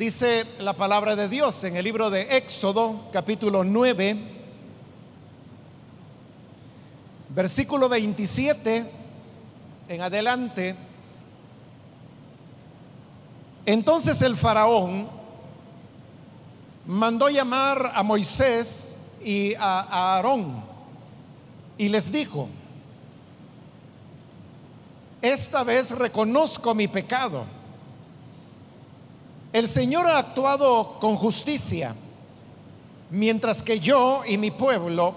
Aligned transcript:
Dice 0.00 0.46
la 0.60 0.72
palabra 0.72 1.14
de 1.14 1.28
Dios 1.28 1.62
en 1.64 1.76
el 1.76 1.84
libro 1.84 2.08
de 2.08 2.22
Éxodo, 2.34 3.10
capítulo 3.12 3.64
9, 3.64 4.16
versículo 7.28 7.86
27 7.86 8.90
en 9.90 10.00
adelante. 10.00 10.74
Entonces 13.66 14.22
el 14.22 14.38
faraón 14.38 15.06
mandó 16.86 17.28
llamar 17.28 17.92
a 17.94 18.02
Moisés 18.02 19.02
y 19.22 19.52
a 19.56 19.80
Aarón 20.14 20.64
y 21.76 21.90
les 21.90 22.10
dijo, 22.10 22.48
esta 25.20 25.62
vez 25.62 25.90
reconozco 25.90 26.74
mi 26.74 26.88
pecado. 26.88 27.59
El 29.52 29.66
Señor 29.66 30.06
ha 30.06 30.18
actuado 30.18 30.98
con 31.00 31.16
justicia, 31.16 31.94
mientras 33.10 33.62
que 33.62 33.80
yo 33.80 34.22
y 34.24 34.38
mi 34.38 34.52
pueblo 34.52 35.14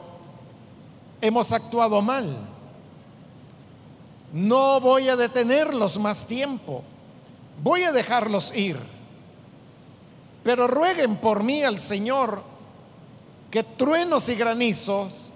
hemos 1.21 1.52
actuado 1.52 2.02
mal. 2.02 2.35
No 4.31 4.81
voy 4.81 5.08
a 5.09 5.16
detenerlos 5.16 5.99
más 5.99 6.25
tiempo, 6.25 6.84
voy 7.61 7.84
a 7.84 7.91
dejarlos 7.91 8.55
ir. 8.55 8.80
Pero 10.44 10.67
rueguen 10.67 11.17
por 11.17 11.44
mí 11.44 11.63
al 11.63 11.77
Señor 11.77 12.41
que 13.52 13.63
truenos 13.63 14.27
y 14.30 14.36
granizos 14.36 15.30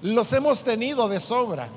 los 0.00 0.32
hemos 0.32 0.64
tenido 0.64 1.10
de 1.10 1.20
sobra. 1.20 1.68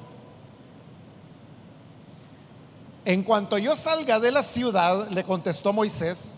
En 3.04 3.22
cuanto 3.24 3.58
yo 3.58 3.76
salga 3.76 4.18
de 4.22 4.32
la 4.32 4.42
ciudad, 4.42 5.10
le 5.10 5.26
contestó 5.26 5.74
Moisés, 5.74 6.38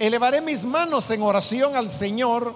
elevaré 0.00 0.40
mis 0.40 0.64
manos 0.64 1.10
en 1.10 1.22
oración 1.22 1.76
al 1.76 1.90
Señor 1.90 2.54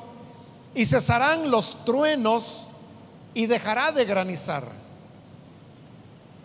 y 0.74 0.86
cesarán 0.86 1.50
los 1.50 1.84
truenos 1.84 2.68
y 3.34 3.46
dejará 3.46 3.92
de 3.92 4.06
granizar. 4.06 4.64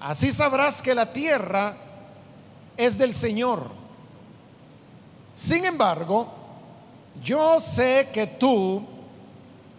Así 0.02 0.30
sabrás 0.30 0.82
que 0.82 0.94
la 0.94 1.12
tierra 1.12 1.76
es 2.76 2.98
del 2.98 3.14
Señor. 3.14 3.72
Sin 5.34 5.64
embargo, 5.64 6.28
yo 7.23 7.62
sé 7.62 8.10
que 8.14 8.28
tú 8.28 8.84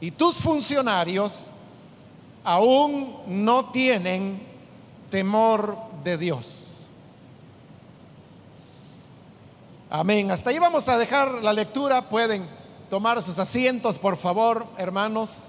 y 0.00 0.10
tus 0.12 0.36
funcionarios 0.36 1.50
aún 2.42 3.14
no 3.26 3.66
tienen 3.66 4.40
temor 5.10 5.76
de 6.02 6.16
Dios. 6.16 6.59
Amén. 9.92 10.30
Hasta 10.30 10.50
ahí 10.50 10.58
vamos 10.60 10.88
a 10.88 10.96
dejar 10.96 11.42
la 11.42 11.52
lectura. 11.52 12.08
Pueden 12.08 12.46
tomar 12.88 13.20
sus 13.24 13.40
asientos, 13.40 13.98
por 13.98 14.16
favor, 14.16 14.64
hermanos. 14.76 15.48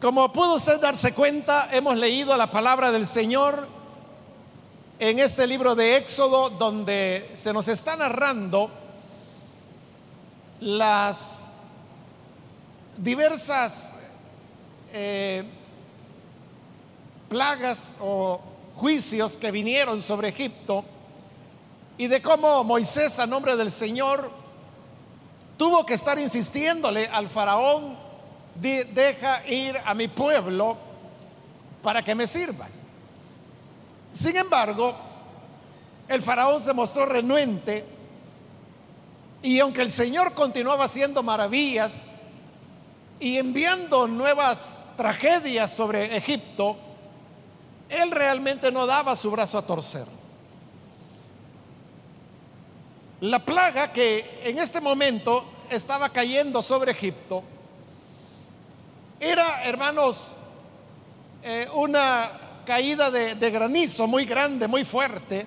Como 0.00 0.32
pudo 0.32 0.54
usted 0.54 0.80
darse 0.80 1.12
cuenta, 1.12 1.68
hemos 1.70 1.98
leído 1.98 2.34
la 2.34 2.50
palabra 2.50 2.90
del 2.90 3.04
Señor 3.04 3.68
en 4.98 5.18
este 5.18 5.46
libro 5.46 5.74
de 5.74 5.98
Éxodo, 5.98 6.48
donde 6.48 7.30
se 7.34 7.52
nos 7.52 7.68
está 7.68 7.94
narrando 7.94 8.70
las 10.60 11.52
diversas 12.96 13.96
eh, 14.94 15.44
plagas 17.34 17.96
o 18.00 18.40
juicios 18.76 19.36
que 19.36 19.50
vinieron 19.50 20.00
sobre 20.00 20.28
Egipto 20.28 20.84
y 21.98 22.06
de 22.06 22.22
cómo 22.22 22.62
Moisés 22.62 23.18
a 23.18 23.26
nombre 23.26 23.56
del 23.56 23.72
Señor 23.72 24.30
tuvo 25.56 25.84
que 25.84 25.94
estar 25.94 26.16
insistiéndole 26.16 27.08
al 27.08 27.28
faraón, 27.28 27.98
deja 28.54 29.44
ir 29.48 29.76
a 29.84 29.94
mi 29.94 30.06
pueblo 30.06 30.76
para 31.82 32.04
que 32.04 32.14
me 32.14 32.28
sirvan. 32.28 32.70
Sin 34.12 34.36
embargo, 34.36 34.94
el 36.06 36.22
faraón 36.22 36.60
se 36.60 36.72
mostró 36.72 37.04
renuente 37.04 37.84
y 39.42 39.58
aunque 39.58 39.82
el 39.82 39.90
Señor 39.90 40.34
continuaba 40.34 40.84
haciendo 40.84 41.20
maravillas 41.24 42.14
y 43.18 43.38
enviando 43.38 44.06
nuevas 44.06 44.86
tragedias 44.96 45.72
sobre 45.72 46.16
Egipto, 46.16 46.93
él 47.88 48.10
realmente 48.10 48.70
no 48.70 48.86
daba 48.86 49.16
su 49.16 49.30
brazo 49.30 49.58
a 49.58 49.66
torcer. 49.66 50.06
La 53.20 53.38
plaga 53.38 53.92
que 53.92 54.40
en 54.44 54.58
este 54.58 54.80
momento 54.80 55.44
estaba 55.70 56.10
cayendo 56.10 56.60
sobre 56.60 56.92
Egipto 56.92 57.42
era, 59.20 59.64
hermanos, 59.64 60.36
eh, 61.42 61.66
una 61.74 62.30
caída 62.66 63.10
de, 63.10 63.34
de 63.34 63.50
granizo 63.50 64.06
muy 64.06 64.24
grande, 64.24 64.68
muy 64.68 64.84
fuerte, 64.84 65.46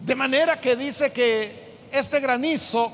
de 0.00 0.14
manera 0.14 0.60
que 0.60 0.76
dice 0.76 1.12
que 1.12 1.78
este 1.92 2.20
granizo 2.20 2.90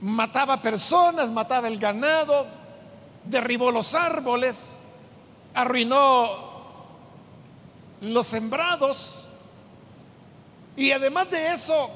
mataba 0.00 0.60
personas, 0.60 1.30
mataba 1.30 1.68
el 1.68 1.78
ganado, 1.78 2.46
derribó 3.24 3.70
los 3.70 3.94
árboles, 3.94 4.78
arruinó 5.56 6.28
los 8.02 8.26
sembrados. 8.26 9.30
Y 10.76 10.92
además 10.92 11.30
de 11.30 11.54
eso, 11.54 11.90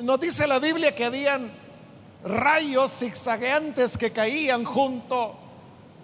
nos 0.00 0.20
dice 0.20 0.46
la 0.46 0.60
Biblia 0.60 0.94
que 0.94 1.04
habían 1.04 1.50
rayos 2.22 2.92
zigzagueantes 3.00 3.98
que 3.98 4.12
caían 4.12 4.64
junto 4.64 5.34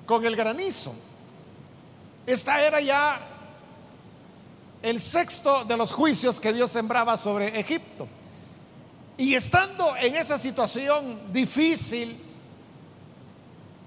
con 0.05 0.27
el 0.27 0.35
granizo. 0.35 0.93
Esta 2.27 2.61
era 2.61 2.81
ya 2.81 3.21
el 4.83 5.01
sexto 5.01 5.65
de 5.65 5.77
los 5.77 5.93
juicios 5.93 6.41
que 6.41 6.53
Dios 6.53 6.73
sembraba 6.73 7.17
sobre 7.17 7.59
Egipto. 7.59 8.09
Y 9.17 9.37
estando 9.37 9.97
en 9.97 10.17
esa 10.17 10.39
situación 10.39 11.33
difícil, 11.33 12.19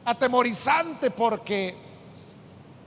atemorizante, 0.06 1.12
porque 1.12 1.87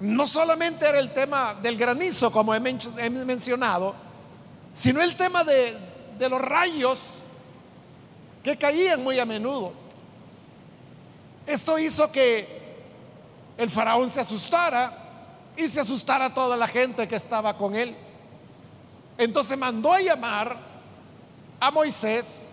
no 0.00 0.26
solamente 0.26 0.88
era 0.88 0.98
el 0.98 1.12
tema 1.12 1.54
del 1.54 1.76
granizo, 1.76 2.32
como 2.32 2.54
he, 2.54 2.60
mencionado, 2.60 3.94
sino 4.72 5.02
el 5.02 5.14
tema 5.14 5.44
de, 5.44 5.76
de 6.18 6.28
los 6.28 6.40
rayos 6.40 7.22
que 8.42 8.56
caían 8.56 9.02
muy 9.02 9.18
a 9.18 9.26
menudo. 9.26 9.72
Esto 11.46 11.78
hizo 11.78 12.10
que 12.10 12.60
el 13.58 13.70
faraón 13.70 14.08
se 14.08 14.20
asustara 14.20 14.96
y 15.54 15.68
se 15.68 15.80
asustara 15.80 16.32
toda 16.32 16.56
la 16.56 16.66
gente 16.66 17.06
que 17.06 17.16
estaba 17.16 17.56
con 17.58 17.76
él. 17.76 17.94
Entonces 19.18 19.58
mandó 19.58 19.92
a 19.92 20.00
llamar 20.00 20.56
a 21.60 21.70
Moisés 21.70 22.48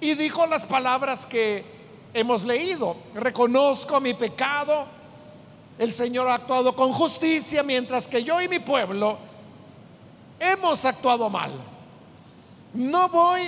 y 0.00 0.14
dijo 0.14 0.46
las 0.46 0.66
palabras 0.66 1.26
que 1.26 1.64
hemos 2.14 2.44
leído. 2.44 2.96
Reconozco 3.14 4.00
mi 4.00 4.14
pecado 4.14 4.86
el 5.78 5.92
Señor 5.92 6.28
ha 6.28 6.34
actuado 6.34 6.74
con 6.74 6.92
justicia, 6.92 7.62
mientras 7.62 8.06
que 8.06 8.24
yo 8.24 8.40
y 8.40 8.48
mi 8.48 8.58
pueblo 8.58 9.18
hemos 10.38 10.84
actuado 10.84 11.28
mal. 11.28 11.52
No 12.72 13.08
voy 13.08 13.42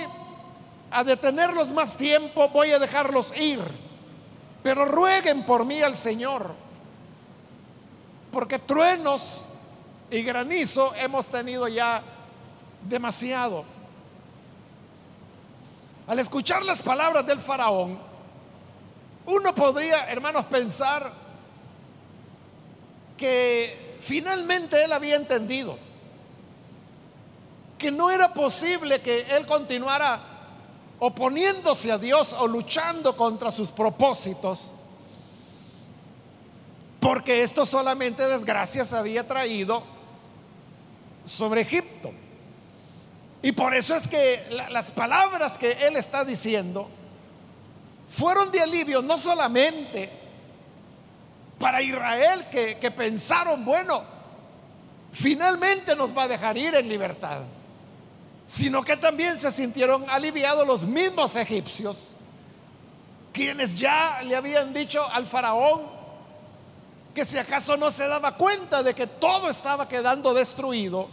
a 0.91 1.03
detenerlos 1.03 1.71
más 1.71 1.97
tiempo, 1.97 2.49
voy 2.49 2.71
a 2.71 2.79
dejarlos 2.79 3.37
ir. 3.39 3.59
Pero 4.61 4.85
rueguen 4.85 5.43
por 5.43 5.65
mí 5.65 5.81
al 5.81 5.95
Señor, 5.95 6.53
porque 8.31 8.59
truenos 8.59 9.47
y 10.11 10.21
granizo 10.21 10.93
hemos 10.95 11.29
tenido 11.29 11.67
ya 11.67 12.03
demasiado. 12.87 13.63
Al 16.07 16.19
escuchar 16.19 16.63
las 16.63 16.83
palabras 16.83 17.25
del 17.25 17.39
faraón, 17.39 17.99
uno 19.27 19.55
podría, 19.55 20.09
hermanos, 20.09 20.45
pensar, 20.45 21.28
que 23.19 23.97
finalmente 23.99 24.81
él 24.83 24.93
había 24.93 25.17
entendido 25.17 25.77
que 27.77 27.91
no 27.91 28.09
era 28.09 28.33
posible 28.33 29.01
que 29.01 29.21
él 29.31 29.45
continuara 29.45 30.19
oponiéndose 30.99 31.91
a 31.91 31.97
Dios 31.97 32.33
o 32.33 32.47
luchando 32.47 33.15
contra 33.15 33.51
sus 33.51 33.71
propósitos, 33.71 34.73
porque 36.99 37.43
esto 37.43 37.65
solamente 37.65 38.25
desgracias 38.27 38.91
había 38.91 39.25
traído 39.25 39.83
sobre 41.23 41.61
Egipto. 41.61 42.11
Y 43.41 43.53
por 43.53 43.73
eso 43.73 43.95
es 43.95 44.07
que 44.07 44.65
las 44.69 44.91
palabras 44.91 45.57
que 45.57 45.71
él 45.87 45.95
está 45.95 46.25
diciendo 46.25 46.89
fueron 48.09 48.51
de 48.51 48.59
alivio 48.59 49.01
no 49.01 49.17
solamente 49.17 50.18
para 51.59 51.81
Israel 51.81 52.47
que, 52.49 52.91
pensaron, 52.91 53.65
bueno, 53.65 54.01
finalmente 55.11 55.95
nos 55.95 56.17
va 56.17 56.23
a 56.23 56.27
dejar 56.29 56.57
ir 56.57 56.73
en 56.73 56.87
libertad, 56.87 57.41
sino 58.45 58.81
que 58.81 58.95
también 58.95 59.37
se 59.37 59.51
sintieron 59.51 60.09
aliviados 60.09 60.65
los 60.65 60.85
mismos 60.85 61.35
egipcios, 61.35 62.15
quienes 63.33 63.75
ya 63.75 64.21
le 64.23 64.35
habían 64.35 64.73
dicho 64.73 65.05
al 65.11 65.27
faraón 65.27 65.99
que 67.13 67.25
si 67.25 67.37
acaso 67.37 67.75
no 67.75 67.91
se 67.91 68.07
daba 68.07 68.35
cuenta 68.35 68.81
de 68.81 68.93
que 68.93 69.05
todo 69.05 69.49
estaba 69.49 69.89
quedando 69.89 70.33
destruido 70.33 71.09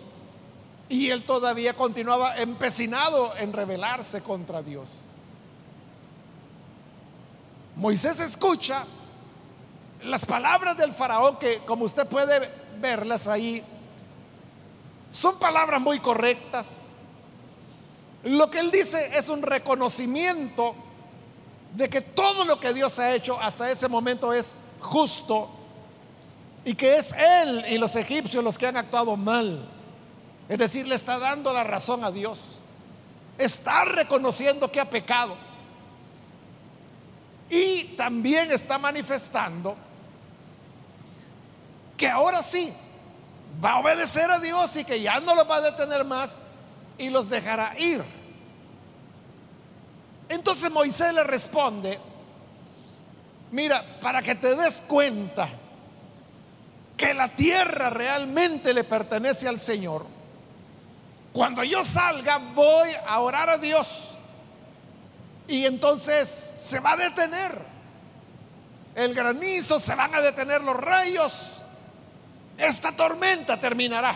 y 0.89 1.11
él 1.11 1.25
todavía 1.25 1.75
continuaba 1.75 2.37
empecinado 2.37 3.37
en 3.37 3.53
rebelarse 3.53 4.23
contra 4.23 4.63
Dios. 4.63 4.87
Moisés 7.75 8.21
escucha 8.21 8.85
las 10.07 10.25
palabras 10.25 10.77
del 10.77 10.93
faraón 10.93 11.39
que 11.39 11.59
como 11.61 11.85
usted 11.85 12.07
puede 12.07 12.49
verlas 12.79 13.27
ahí, 13.27 13.63
son 15.11 15.39
palabras 15.39 15.81
muy 15.81 16.01
correctas. 16.01 16.95
Lo 18.25 18.51
que 18.51 18.61
él 18.61 18.71
dice 18.71 19.19
es 19.19 19.29
un 19.29 19.43
reconocimiento 19.43 20.75
de 21.75 21.89
que 21.89 22.01
todo 22.01 22.45
lo 22.45 22.59
que 22.59 22.73
Dios 22.73 22.99
ha 22.99 23.15
hecho 23.15 23.41
hasta 23.41 23.71
ese 23.71 23.89
momento 23.89 24.33
es 24.33 24.55
justo 24.81 25.51
y 26.65 26.75
que 26.75 26.97
es 26.97 27.13
él 27.13 27.65
y 27.69 27.79
los 27.79 27.95
egipcios 27.97 28.43
los 28.43 28.59
que 28.59 28.67
han 28.67 28.77
actuado 28.77 29.17
mal. 29.17 29.69
Es 30.49 30.59
decir, 30.59 30.87
le 30.87 30.95
está 30.95 31.19
dando 31.19 31.53
la 31.53 31.65
razón 31.65 32.05
a 32.05 32.11
Dios. 32.11 32.59
Está 33.39 33.85
reconociendo 33.85 34.71
que 34.71 34.81
ha 34.81 34.89
pecado. 34.89 35.37
Y 37.49 37.95
también 37.97 38.51
está 38.51 38.79
manifestando 38.79 39.77
que 41.97 42.09
ahora 42.09 42.43
sí 42.43 42.73
va 43.65 43.73
a 43.73 43.81
obedecer 43.81 44.31
a 44.31 44.39
Dios 44.39 44.77
y 44.77 44.85
que 44.85 45.01
ya 45.01 45.21
no 45.21 45.35
los 45.35 45.49
va 45.49 45.57
a 45.57 45.61
detener 45.63 46.05
más 46.05 46.41
y 46.99 47.11
los 47.11 47.29
dejará 47.29 47.79
ir. 47.79 48.05
Entonces 50.29 50.71
Moisés 50.71 51.13
le 51.15 51.25
responde, 51.25 51.99
mira, 53.53 53.85
para 54.01 54.23
que 54.23 54.35
te 54.35 54.55
des 54.57 54.83
cuenta 54.87 55.49
que 56.97 57.15
la 57.15 57.29
tierra 57.29 57.91
realmente 57.91 58.75
le 58.75 58.85
pertenece 58.85 59.47
al 59.47 59.61
Señor, 59.61 60.07
cuando 61.33 61.63
yo 61.63 61.85
salga 61.85 62.39
voy 62.39 62.89
a 63.07 63.21
orar 63.21 63.51
a 63.51 63.59
Dios 63.59 64.17
y 65.47 65.67
entonces 65.67 66.29
se 66.29 66.81
va 66.81 66.93
a 66.93 66.97
detener 66.97 67.77
el 68.95 69.15
granizo, 69.15 69.79
se 69.79 69.95
van 69.95 70.15
a 70.15 70.23
detener 70.23 70.63
los 70.63 70.77
rayos, 70.77 71.56
esta 72.59 72.93
tormenta 72.93 73.59
terminará. 73.59 74.15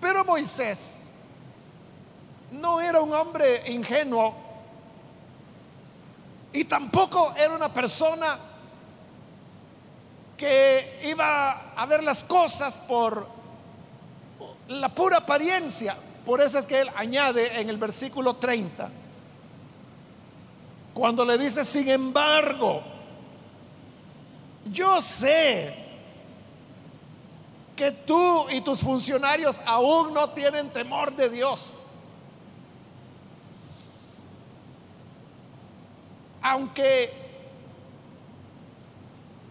Pero 0.00 0.24
Moisés 0.24 1.10
no 2.52 2.80
era 2.80 3.00
un 3.00 3.12
hombre 3.12 3.62
ingenuo 3.70 4.34
y 6.52 6.64
tampoco 6.64 7.34
era 7.36 7.54
una 7.54 7.72
persona 7.72 8.38
que 10.36 11.00
iba 11.04 11.72
a 11.74 11.86
ver 11.86 12.04
las 12.04 12.24
cosas 12.24 12.78
por 12.78 13.26
la 14.68 14.88
pura 14.94 15.18
apariencia. 15.18 15.96
Por 16.24 16.40
eso 16.40 16.58
es 16.58 16.66
que 16.66 16.80
él 16.80 16.90
añade 16.96 17.60
en 17.60 17.68
el 17.68 17.78
versículo 17.78 18.34
30, 18.34 18.90
cuando 20.92 21.24
le 21.24 21.38
dice, 21.38 21.64
sin 21.64 21.88
embargo, 21.88 22.82
yo 24.70 25.00
sé 25.00 25.74
que 27.76 27.92
tú 27.92 28.48
y 28.50 28.60
tus 28.62 28.80
funcionarios 28.80 29.60
aún 29.66 30.14
no 30.14 30.30
tienen 30.30 30.70
temor 30.72 31.14
de 31.14 31.28
Dios. 31.28 31.88
Aunque 36.40 37.12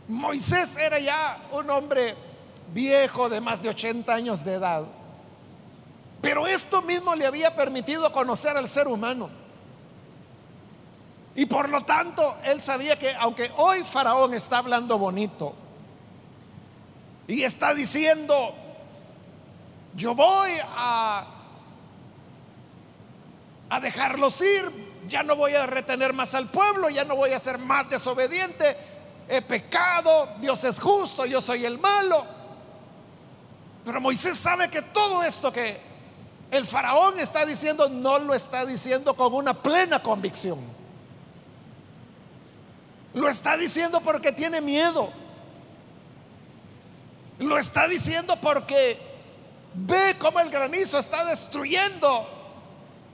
Moisés 0.07 0.77
era 0.77 0.99
ya 0.99 1.37
un 1.51 1.69
hombre 1.69 2.15
viejo 2.73 3.29
de 3.29 3.41
más 3.41 3.61
de 3.61 3.69
80 3.69 4.13
años 4.13 4.43
de 4.43 4.53
edad, 4.53 4.85
pero 6.21 6.47
esto 6.47 6.81
mismo 6.81 7.13
le 7.15 7.25
había 7.27 7.55
permitido 7.55 8.11
conocer 8.11 8.57
al 8.57 8.67
ser 8.67 8.87
humano. 8.87 9.44
Y 11.35 11.45
por 11.45 11.69
lo 11.69 11.81
tanto, 11.81 12.37
él 12.45 12.61
sabía 12.61 12.97
que 12.97 13.13
aunque 13.15 13.51
hoy 13.57 13.83
Faraón 13.83 14.33
está 14.33 14.59
hablando 14.59 14.97
bonito 14.97 15.53
y 17.27 17.43
está 17.43 17.73
diciendo, 17.73 18.53
yo 19.93 20.15
voy 20.15 20.51
a, 20.63 21.25
dejarlos 23.81 24.39
ir, 24.39 24.71
ya 25.07 25.23
no 25.23 25.35
voy 25.35 25.53
a 25.55 25.65
retener 25.67 26.13
más 26.13 26.33
al 26.35 26.47
pueblo, 26.47 26.89
ya 26.89 27.03
no 27.03 27.17
voy 27.17 27.31
a 27.31 27.39
ser 27.39 27.57
más 27.57 27.89
desobediente, 27.89 28.77
he 29.27 29.41
pecado, 29.41 30.29
Dios 30.39 30.63
es 30.63 30.79
justo, 30.79 31.25
yo 31.25 31.41
soy 31.41 31.65
el 31.65 31.77
malo. 31.77 32.25
Pero 33.83 33.99
Moisés 33.99 34.37
sabe 34.37 34.69
que 34.69 34.81
todo 34.81 35.21
esto 35.21 35.51
que 35.51 35.79
el 36.49 36.65
faraón 36.65 37.19
está 37.19 37.45
diciendo 37.45 37.89
no 37.89 38.19
lo 38.19 38.33
está 38.33 38.65
diciendo 38.65 39.15
con 39.15 39.33
una 39.33 39.53
plena 39.53 40.01
convicción. 40.01 40.74
Lo 43.15 43.29
está 43.29 43.55
diciendo 43.55 44.01
porque 44.01 44.33
tiene 44.33 44.59
miedo. 44.59 45.09
Lo 47.39 47.57
está 47.57 47.87
diciendo 47.87 48.35
porque 48.41 48.99
ve 49.73 50.17
cómo 50.19 50.41
el 50.41 50.49
granizo 50.49 50.99
está 50.99 51.23
destruyendo 51.23 52.27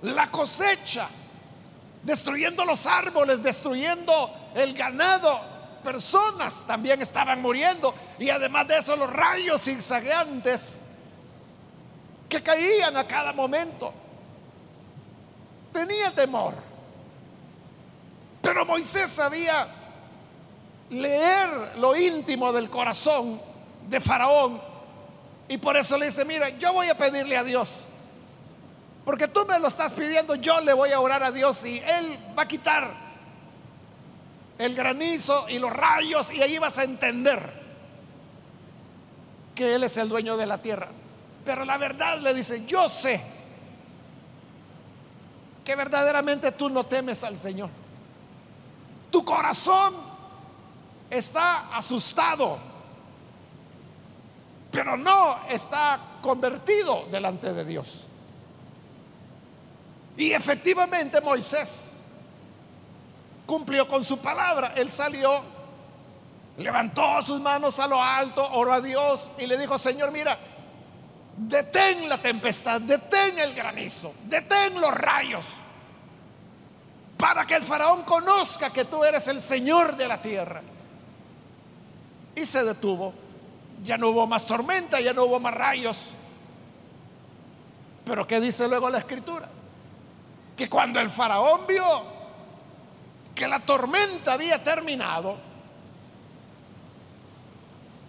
la 0.02 0.28
cosecha, 0.30 1.08
destruyendo 2.02 2.66
los 2.66 2.88
árboles, 2.88 3.44
destruyendo 3.44 4.32
el 4.56 4.74
ganado. 4.74 5.40
Personas 5.84 6.66
también 6.66 7.00
estaban 7.04 7.40
muriendo 7.40 7.94
y 8.18 8.32
además 8.32 8.68
de 8.68 8.80
eso 8.80 8.96
los 8.96 9.10
rayos 9.10 9.62
zigzagueantes 9.62 10.84
que 12.28 12.42
caían 12.42 12.98
a 12.98 13.06
cada 13.06 13.34
momento. 13.34 13.94
Tenía 15.72 16.10
temor. 16.10 16.56
Pero 18.42 18.66
Moisés 18.66 19.12
sabía 19.12 19.81
leer 20.92 21.78
lo 21.78 21.96
íntimo 21.96 22.52
del 22.52 22.70
corazón 22.70 23.42
de 23.90 24.00
Faraón. 24.00 24.62
Y 25.48 25.58
por 25.58 25.76
eso 25.76 25.98
le 25.98 26.06
dice, 26.06 26.24
mira, 26.26 26.50
yo 26.50 26.74
voy 26.74 26.88
a 26.88 26.96
pedirle 26.96 27.38
a 27.38 27.44
Dios. 27.44 27.88
Porque 29.04 29.28
tú 29.28 29.46
me 29.48 29.58
lo 29.58 29.68
estás 29.68 29.94
pidiendo, 29.94 30.36
yo 30.36 30.62
le 30.62 30.74
voy 30.74 30.92
a 30.92 31.00
orar 31.00 31.24
a 31.24 31.32
Dios 31.32 31.66
y 31.66 31.80
Él 31.80 32.20
va 32.38 32.44
a 32.44 32.48
quitar 32.48 32.94
el 34.60 34.76
granizo 34.76 35.50
y 35.50 35.58
los 35.58 35.74
rayos 35.74 36.32
y 36.32 36.42
ahí 36.44 36.60
vas 36.60 36.78
a 36.78 36.84
entender 36.84 37.62
que 39.56 39.74
Él 39.74 39.84
es 39.84 39.98
el 39.98 40.08
dueño 40.08 40.38
de 40.38 40.46
la 40.46 40.60
tierra. 40.60 40.90
Pero 41.44 41.66
la 41.66 41.78
verdad 41.78 42.20
le 42.20 42.34
dice, 42.34 42.64
yo 42.66 42.88
sé 42.88 43.22
que 45.66 45.76
verdaderamente 45.76 46.52
tú 46.52 46.70
no 46.70 46.86
temes 46.86 47.24
al 47.24 47.38
Señor. 47.38 47.70
Tu 49.10 49.26
corazón 49.26 50.11
está 51.12 51.76
asustado, 51.76 52.58
pero 54.72 54.96
no 54.96 55.38
está 55.50 56.00
convertido 56.22 57.06
delante 57.12 57.54
de 57.54 57.66
Dios. 57.66 58.06
Y 60.16 60.32
efectivamente 60.32 61.20
Moisés 61.20 62.04
cumplió 63.46 63.88
con 63.88 64.06
su 64.06 64.20
palabra. 64.20 64.74
Él 64.78 64.90
salió, 64.90 65.42
levantó 66.58 67.22
sus 67.22 67.42
manos 67.42 67.80
a 67.80 67.88
lo 67.88 68.02
alto, 68.02 68.50
oró 68.54 68.74
a 68.74 68.82
Dios 68.82 69.34
y 69.38 69.46
le 69.48 69.58
dijo, 69.58 69.78
Señor, 69.78 70.12
mira, 70.12 70.38
detén 71.36 72.08
la 72.08 72.22
tempestad, 72.22 72.80
detén 72.80 73.38
el 73.40 73.54
granizo, 73.54 74.14
detén 74.24 74.80
los 74.80 74.94
rayos, 74.94 75.46
para 77.18 77.46
que 77.46 77.56
el 77.56 77.64
faraón 77.64 78.04
conozca 78.04 78.72
que 78.72 78.86
tú 78.86 79.04
eres 79.04 79.28
el 79.28 79.42
Señor 79.42 79.98
de 79.98 80.08
la 80.08 80.22
tierra 80.22 80.62
y 82.36 82.46
se 82.46 82.64
detuvo. 82.64 83.14
Ya 83.84 83.98
no 83.98 84.10
hubo 84.10 84.28
más 84.28 84.46
tormenta, 84.46 85.00
ya 85.00 85.14
no 85.14 85.26
hubo 85.26 85.40
más 85.40 85.54
rayos. 85.54 86.12
Pero 88.06 88.26
¿qué 88.28 88.40
dice 88.40 88.68
luego 88.68 88.90
la 88.90 89.00
escritura? 89.00 89.50
Que 90.56 90.70
cuando 90.70 91.00
el 91.00 91.10
faraón 91.10 91.62
vio 91.68 91.84
que 93.34 93.48
la 93.48 93.60
tormenta 93.60 94.34
había 94.34 94.64
terminado, 94.64 95.38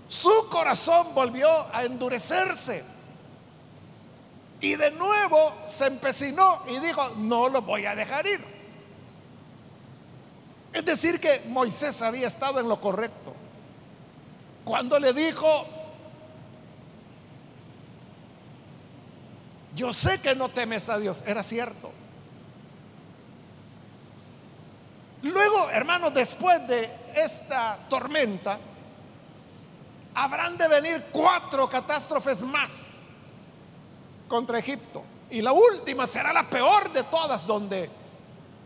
su 0.09 0.49
corazón 0.51 1.15
volvió 1.15 1.49
a 1.73 1.85
endurecerse. 1.85 2.85
Y 4.61 4.77
de 4.77 4.91
nuevo 4.93 5.55
se 5.67 5.87
empecinó 5.87 6.63
y 6.69 6.79
dijo, 6.79 7.11
no 7.17 7.49
lo 7.49 7.63
voy 7.63 7.87
a 7.87 7.95
dejar 7.95 8.27
ir. 8.27 8.45
Es 10.73 10.85
decir, 10.85 11.19
que 11.21 11.43
Moisés 11.49 12.01
había 12.03 12.27
estado 12.27 12.61
en 12.61 12.69
lo 12.69 12.81
correcto. 12.81 13.35
Cuando 14.65 14.99
le 14.99 15.13
dijo, 15.13 15.67
yo 19.75 19.93
sé 19.93 20.21
que 20.21 20.35
no 20.35 20.49
temes 20.51 20.89
a 20.89 20.99
Dios, 20.99 21.25
era 21.27 21.43
cierto. 21.43 21.93
Luego, 25.23 25.71
hermanos, 25.71 26.13
después 26.13 26.67
de 26.67 26.91
esta 27.15 27.79
tormenta, 27.89 28.59
habrán 30.15 30.59
de 30.59 30.69
venir 30.69 31.05
cuatro 31.13 31.69
catástrofes 31.69 32.43
más 32.43 33.09
contra 34.29 34.59
Egipto. 34.59 35.05
Y 35.31 35.41
la 35.41 35.53
última 35.53 36.07
será 36.07 36.33
la 36.33 36.49
peor 36.51 36.93
de 36.93 37.05
todas, 37.05 37.47
donde 37.47 37.89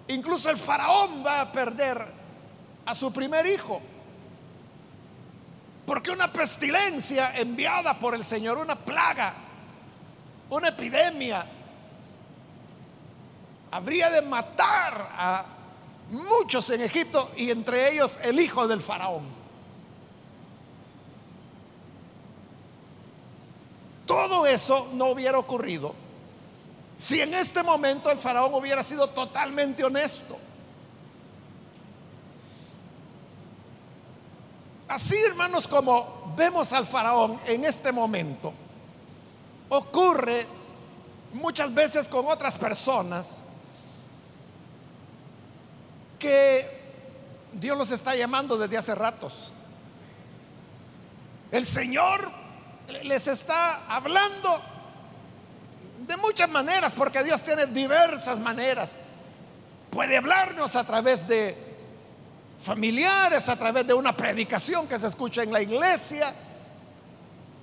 incluso 0.09 0.50
el 0.50 0.57
faraón 0.57 1.25
va 1.25 1.43
a 1.43 1.53
perder 1.53 2.05
a 2.85 2.95
su 2.95 3.12
primer 3.12 3.47
hijo. 3.47 3.81
Porque 5.87 6.11
una 6.11 6.33
pestilencia 6.33 7.37
enviada 7.37 7.99
por 7.99 8.14
el 8.14 8.25
Señor, 8.25 8.59
una 8.59 8.75
plaga, 8.75 9.35
una 10.50 10.69
epidemia, 10.69 11.47
habría 13.71 14.11
de 14.11 14.23
matar 14.23 15.09
a 15.16 15.45
muchos 16.11 16.69
en 16.71 16.83
Egipto 16.83 17.31
y 17.37 17.50
entre 17.50 17.93
ellos 17.93 18.19
el 18.23 18.40
hijo 18.40 18.66
del 18.66 18.83
faraón. 18.83 19.25
Todo 24.07 24.47
eso 24.47 24.88
no 24.93 25.07
hubiera 25.07 25.38
ocurrido 25.38 25.95
si 26.97 27.21
en 27.21 27.35
este 27.35 27.62
momento 27.62 28.11
el 28.11 28.19
faraón 28.19 28.55
hubiera 28.55 28.83
sido 28.83 29.09
totalmente 29.11 29.85
honesto. 29.85 30.38
Así, 34.88 35.16
hermanos, 35.25 35.66
como 35.66 36.35
vemos 36.37 36.73
al 36.73 36.87
faraón 36.87 37.40
en 37.47 37.64
este 37.64 37.90
momento, 37.90 38.52
ocurre 39.69 40.47
muchas 41.33 41.73
veces 41.75 42.09
con 42.09 42.26
otras 42.26 42.59
personas 42.59 43.43
que 46.19 46.69
Dios 47.52 47.76
los 47.76 47.90
está 47.90 48.14
llamando 48.14 48.57
desde 48.57 48.78
hace 48.78 48.95
ratos. 48.95 49.52
El 51.50 51.66
Señor 51.66 52.31
les 53.02 53.26
está 53.26 53.87
hablando 53.93 54.61
de 56.07 56.16
muchas 56.19 56.49
maneras, 56.49 56.95
porque 56.95 57.25
Dios 57.25 57.43
tiene 57.43 57.66
diversas 57.66 58.38
maneras. 58.38 58.97
Puede 59.90 60.16
hablarnos 60.16 60.76
a 60.76 60.85
través 60.85 61.26
de 61.26 61.65
familiares, 62.58 63.48
a 63.48 63.56
través 63.56 63.86
de 63.86 63.94
una 63.94 64.16
predicación 64.16 64.86
que 64.86 64.98
se 64.98 65.06
escucha 65.06 65.42
en 65.42 65.52
la 65.52 65.60
iglesia, 65.60 66.32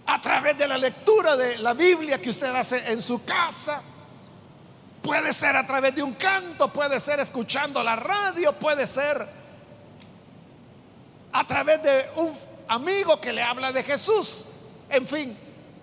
a 0.06 0.22
través 0.22 0.58
de 0.58 0.68
la 0.68 0.78
lectura 0.78 1.36
de 1.36 1.58
la 1.60 1.74
Biblia 1.74 2.22
que 2.22 2.30
usted 2.30 2.54
hace 2.54 2.92
en 2.92 3.02
su 3.02 3.24
casa. 3.24 3.82
Puede 5.02 5.34
ser 5.34 5.56
a 5.56 5.66
través 5.66 5.94
de 5.96 6.04
un 6.04 6.14
canto, 6.14 6.72
puede 6.72 7.00
ser 7.00 7.20
escuchando 7.20 7.84
la 7.84 7.96
radio, 7.96 8.54
puede 8.54 8.88
ser 8.88 9.28
a 11.34 11.48
través 11.48 11.82
de 11.84 12.06
un 12.16 12.32
amigo 12.68 13.20
que 13.20 13.34
le 13.34 13.42
habla 13.42 13.72
de 13.72 13.84
Jesús. 13.84 14.46
En 14.90 15.06
fin, 15.06 15.38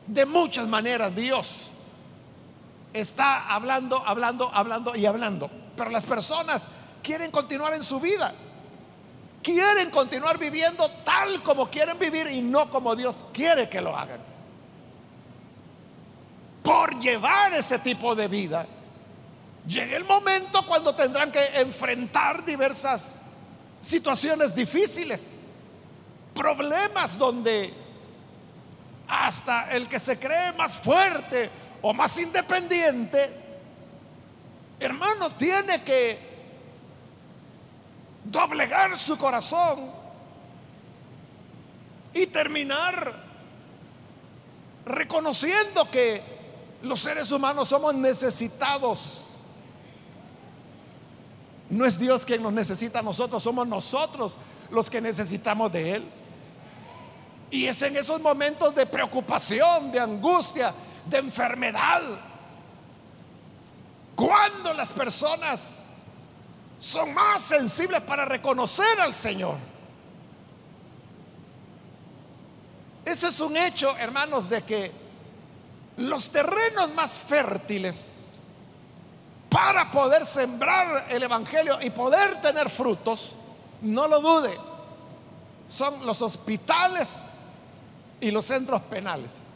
de 0.06 0.24
muchas 0.24 0.66
maneras 0.66 1.14
Dios 1.14 1.70
está 2.92 3.52
hablando, 3.52 4.02
hablando, 4.06 4.50
hablando 4.52 4.96
y 4.96 5.06
hablando. 5.06 5.50
Pero 5.76 5.90
las 5.90 6.06
personas 6.06 6.68
quieren 7.02 7.30
continuar 7.30 7.74
en 7.74 7.82
su 7.82 8.00
vida. 8.00 8.32
Quieren 9.42 9.90
continuar 9.90 10.38
viviendo 10.38 10.88
tal 11.04 11.42
como 11.42 11.68
quieren 11.70 11.98
vivir 11.98 12.26
y 12.26 12.42
no 12.42 12.68
como 12.68 12.94
Dios 12.94 13.24
quiere 13.32 13.68
que 13.68 13.80
lo 13.80 13.96
hagan. 13.96 14.20
Por 16.62 16.98
llevar 17.00 17.54
ese 17.54 17.78
tipo 17.78 18.14
de 18.14 18.28
vida, 18.28 18.66
llega 19.66 19.96
el 19.96 20.04
momento 20.04 20.64
cuando 20.66 20.94
tendrán 20.94 21.32
que 21.32 21.42
enfrentar 21.54 22.44
diversas 22.44 23.16
situaciones 23.80 24.54
difíciles, 24.54 25.46
problemas 26.34 27.16
donde 27.16 27.72
hasta 29.08 29.70
el 29.72 29.88
que 29.88 29.98
se 29.98 30.18
cree 30.18 30.52
más 30.52 30.80
fuerte 30.80 31.50
o 31.80 31.94
más 31.94 32.16
independiente, 32.18 33.30
hermano, 34.78 35.30
tiene 35.30 35.82
que 35.82 36.29
doblegar 38.24 38.96
su 38.96 39.16
corazón 39.16 39.90
y 42.12 42.26
terminar 42.26 43.30
reconociendo 44.84 45.88
que 45.90 46.22
los 46.82 47.00
seres 47.00 47.30
humanos 47.32 47.68
somos 47.68 47.94
necesitados. 47.94 49.38
No 51.68 51.84
es 51.84 51.98
Dios 51.98 52.24
quien 52.24 52.42
nos 52.42 52.52
necesita 52.52 52.98
a 52.98 53.02
nosotros, 53.02 53.42
somos 53.42 53.66
nosotros 53.66 54.36
los 54.70 54.90
que 54.90 55.00
necesitamos 55.00 55.70
de 55.70 55.94
Él. 55.94 56.04
Y 57.50 57.66
es 57.66 57.80
en 57.82 57.96
esos 57.96 58.20
momentos 58.20 58.74
de 58.74 58.86
preocupación, 58.86 59.90
de 59.90 60.00
angustia, 60.00 60.72
de 61.06 61.18
enfermedad, 61.18 62.02
cuando 64.14 64.72
las 64.74 64.92
personas 64.92 65.82
son 66.80 67.12
más 67.12 67.42
sensibles 67.42 68.00
para 68.00 68.24
reconocer 68.24 69.00
al 69.00 69.14
Señor. 69.14 69.56
Ese 73.04 73.28
es 73.28 73.38
un 73.40 73.56
hecho, 73.56 73.94
hermanos, 73.98 74.48
de 74.48 74.62
que 74.62 74.90
los 75.98 76.30
terrenos 76.30 76.92
más 76.94 77.18
fértiles 77.18 78.28
para 79.50 79.90
poder 79.90 80.24
sembrar 80.24 81.06
el 81.10 81.22
Evangelio 81.22 81.82
y 81.82 81.90
poder 81.90 82.40
tener 82.40 82.70
frutos, 82.70 83.34
no 83.82 84.08
lo 84.08 84.20
dude, 84.20 84.56
son 85.68 86.06
los 86.06 86.22
hospitales 86.22 87.30
y 88.22 88.30
los 88.30 88.46
centros 88.46 88.80
penales. 88.82 89.48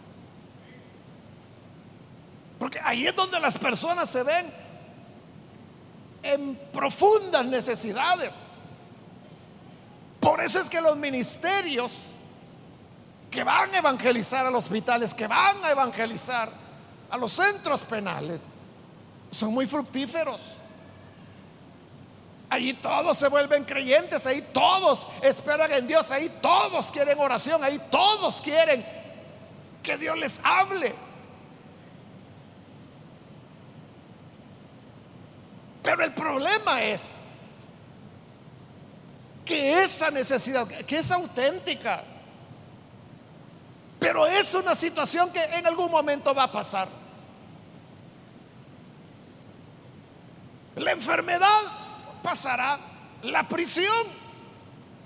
Porque 2.58 2.80
ahí 2.82 3.06
es 3.06 3.16
donde 3.16 3.40
las 3.40 3.56
personas 3.56 4.10
se 4.10 4.22
ven 4.22 4.63
en 6.24 6.56
profundas 6.72 7.44
necesidades. 7.44 8.64
Por 10.20 10.40
eso 10.40 10.60
es 10.60 10.70
que 10.70 10.80
los 10.80 10.96
ministerios 10.96 12.14
que 13.30 13.44
van 13.44 13.74
a 13.74 13.78
evangelizar 13.78 14.46
a 14.46 14.50
los 14.50 14.64
hospitales, 14.64 15.12
que 15.12 15.26
van 15.26 15.64
a 15.64 15.70
evangelizar 15.70 16.48
a 17.10 17.16
los 17.16 17.32
centros 17.32 17.82
penales, 17.84 18.48
son 19.30 19.52
muy 19.52 19.66
fructíferos. 19.66 20.40
Allí 22.48 22.72
todos 22.74 23.18
se 23.18 23.28
vuelven 23.28 23.64
creyentes, 23.64 24.26
ahí 24.26 24.40
todos 24.52 25.06
esperan 25.22 25.72
en 25.72 25.86
Dios, 25.86 26.10
ahí 26.10 26.30
todos 26.40 26.90
quieren 26.90 27.18
oración, 27.18 27.62
ahí 27.64 27.80
todos 27.90 28.40
quieren 28.40 28.84
que 29.82 29.98
Dios 29.98 30.16
les 30.16 30.40
hable. 30.44 30.94
Pero 35.84 36.02
el 36.02 36.14
problema 36.14 36.82
es 36.82 37.24
que 39.44 39.82
esa 39.82 40.10
necesidad, 40.10 40.66
que 40.66 40.96
es 40.96 41.10
auténtica, 41.10 42.02
pero 44.00 44.26
es 44.26 44.54
una 44.54 44.74
situación 44.74 45.30
que 45.30 45.42
en 45.42 45.66
algún 45.66 45.90
momento 45.90 46.34
va 46.34 46.44
a 46.44 46.50
pasar. 46.50 46.88
La 50.76 50.92
enfermedad 50.92 51.60
pasará, 52.22 52.80
la 53.22 53.46
prisión 53.46 54.06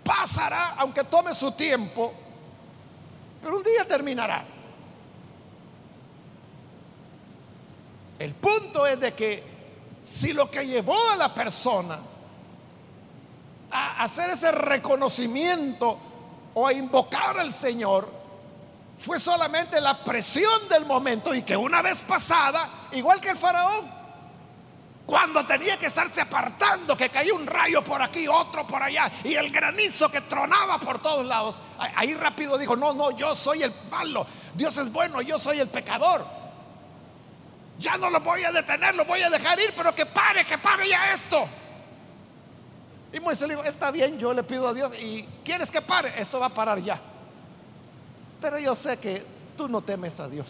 pasará, 0.05 0.77
aunque 0.77 1.03
tome 1.03 1.35
su 1.35 1.51
tiempo, 1.51 2.15
pero 3.43 3.57
un 3.57 3.65
día 3.65 3.85
terminará. 3.85 4.45
El 8.21 8.35
punto 8.35 8.87
es 8.87 9.01
de 9.01 9.13
que 9.13 9.48
si 10.09 10.33
lo 10.33 10.51
que 10.51 10.67
llevó 10.67 10.97
a 11.11 11.17
la 11.17 11.35
persona 11.35 11.99
a 13.71 14.03
hacer 14.03 14.31
ese 14.31 14.51
reconocimiento 14.51 15.99
o 16.55 16.67
a 16.67 16.73
invocar 16.73 17.39
al 17.39 17.53
Señor 17.53 18.11
fue 18.97 19.19
solamente 19.19 19.79
la 19.83 20.03
presión 20.03 20.67
del 20.71 20.87
momento 20.87 21.35
y 21.35 21.43
que 21.43 21.55
una 21.55 21.83
vez 21.83 22.05
pasada, 22.05 22.89
igual 22.93 23.21
que 23.21 23.29
el 23.29 23.37
faraón, 23.37 23.87
cuando 25.05 25.45
tenía 25.45 25.79
que 25.79 25.87
estarse 25.87 26.23
apartando, 26.23 26.97
que 26.97 27.11
caía 27.11 27.35
un 27.35 27.47
rayo 27.47 27.85
por 27.85 28.01
aquí, 28.01 28.27
otro 28.27 28.67
por 28.67 28.83
allá, 28.83 29.13
y 29.25 29.35
el 29.35 29.51
granizo 29.51 30.11
que 30.11 30.23
tronaba 30.23 30.81
por 30.81 31.03
todos 31.03 31.27
lados, 31.27 31.61
ahí 31.79 32.15
rápido 32.15 32.57
dijo, 32.57 32.77
no, 32.77 32.95
no, 32.95 33.11
yo 33.11 33.35
soy 33.35 33.63
el 33.63 33.75
malo, 33.91 34.27
Dios 34.55 34.75
es 34.79 34.91
bueno, 34.91 35.21
yo 35.21 35.39
soy 35.39 35.61
el 35.61 35.69
pecador. 35.69 36.38
Ya 37.79 37.97
no 37.97 38.11
lo 38.11 38.21
voy 38.21 38.43
a 38.43 38.51
detener, 38.51 38.95
lo 38.95 39.05
voy 39.05 39.23
a 39.23 39.31
dejar 39.31 39.59
ir, 39.61 39.73
pero 39.77 39.95
que 39.95 40.05
pare, 40.05 40.45
que 40.45 40.59
pare 40.59 40.89
ya 40.89 41.13
esto. 41.13 41.49
Y 43.13 43.21
Moisés 43.21 43.49
le 43.49 43.55
dijo, 43.55 43.67
está 43.67 43.91
bien, 43.91 44.19
yo 44.19 44.35
le 44.35 44.43
pido 44.43 44.69
a 44.69 44.75
Dios 44.75 44.93
y 45.01 45.23
quieres 45.45 45.71
que 45.71 45.81
pare, 45.81 46.13
esto 46.19 46.41
va 46.41 46.47
a 46.47 46.55
parar 46.55 46.81
ya. 46.81 47.01
Pero 48.41 48.59
yo 48.59 48.75
sé 48.75 48.99
que 48.99 49.25
tú 49.57 49.69
no 49.69 49.81
temes 49.81 50.19
a 50.21 50.29
Dios. 50.29 50.47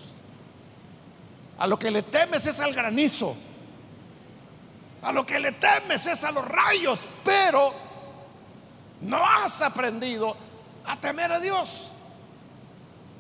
A 1.58 1.66
lo 1.66 1.78
que 1.78 1.90
le 1.90 2.02
temes 2.02 2.47
es 2.47 2.61
al 2.61 2.73
granizo. 2.73 3.37
A 5.02 5.12
lo 5.12 5.25
que 5.25 5.38
le 5.38 5.52
temes 5.52 6.06
es 6.06 6.25
a 6.25 6.30
los 6.30 6.47
rayos, 6.47 7.08
pero 7.25 7.73
no 9.02 9.25
has 9.25 9.61
aprendido 9.62 10.37
a 10.87 10.97
temer 10.97 11.30
a 11.30 11.38
Dios. 11.38 11.92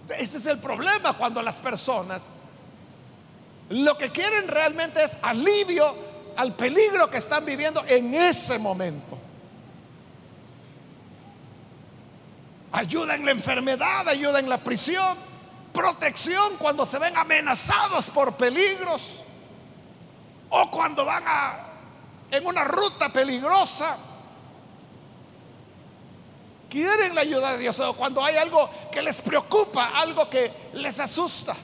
Ese 0.08 0.38
es 0.38 0.46
el 0.46 0.58
problema 0.58 1.12
cuando 1.12 1.42
las 1.42 1.58
personas 1.58 2.30
lo 3.70 3.98
que 3.98 4.10
quieren 4.10 4.48
realmente 4.48 5.02
es 5.04 5.18
alivio 5.22 5.94
al 6.36 6.54
peligro 6.54 7.10
que 7.10 7.18
están 7.18 7.44
viviendo 7.44 7.84
en 7.86 8.14
ese 8.14 8.58
momento. 8.58 9.18
Ayuda 12.72 13.14
en 13.14 13.24
la 13.24 13.32
enfermedad, 13.32 14.08
ayuda 14.08 14.38
en 14.38 14.48
la 14.48 14.58
prisión, 14.58 15.18
protección 15.72 16.56
cuando 16.58 16.86
se 16.86 16.98
ven 16.98 17.16
amenazados 17.16 18.08
por 18.10 18.36
peligros 18.36 19.22
o 20.48 20.70
cuando 20.70 21.04
van 21.04 21.24
a, 21.26 21.58
en 22.30 22.46
una 22.46 22.64
ruta 22.64 23.12
peligrosa. 23.12 23.98
Quieren 26.70 27.14
la 27.14 27.22
ayuda 27.22 27.52
de 27.52 27.58
Dios 27.58 27.80
o 27.80 27.94
cuando 27.94 28.24
hay 28.24 28.36
algo 28.36 28.70
que 28.92 29.02
les 29.02 29.20
preocupa, 29.22 29.90
algo 29.98 30.28
que 30.30 30.52
les 30.74 31.00
asusta. 31.00 31.54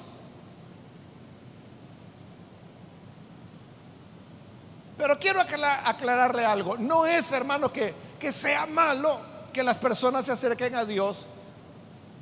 Pero 4.96 5.18
quiero 5.18 5.40
aclararle 5.40 6.44
algo. 6.44 6.76
No 6.76 7.06
es, 7.06 7.32
hermano, 7.32 7.72
que, 7.72 7.94
sea 8.30 8.66
malo 8.66 9.20
que 9.52 9.62
las 9.62 9.78
personas 9.78 10.24
se 10.24 10.32
acerquen 10.32 10.74
a 10.74 10.84
Dios 10.84 11.26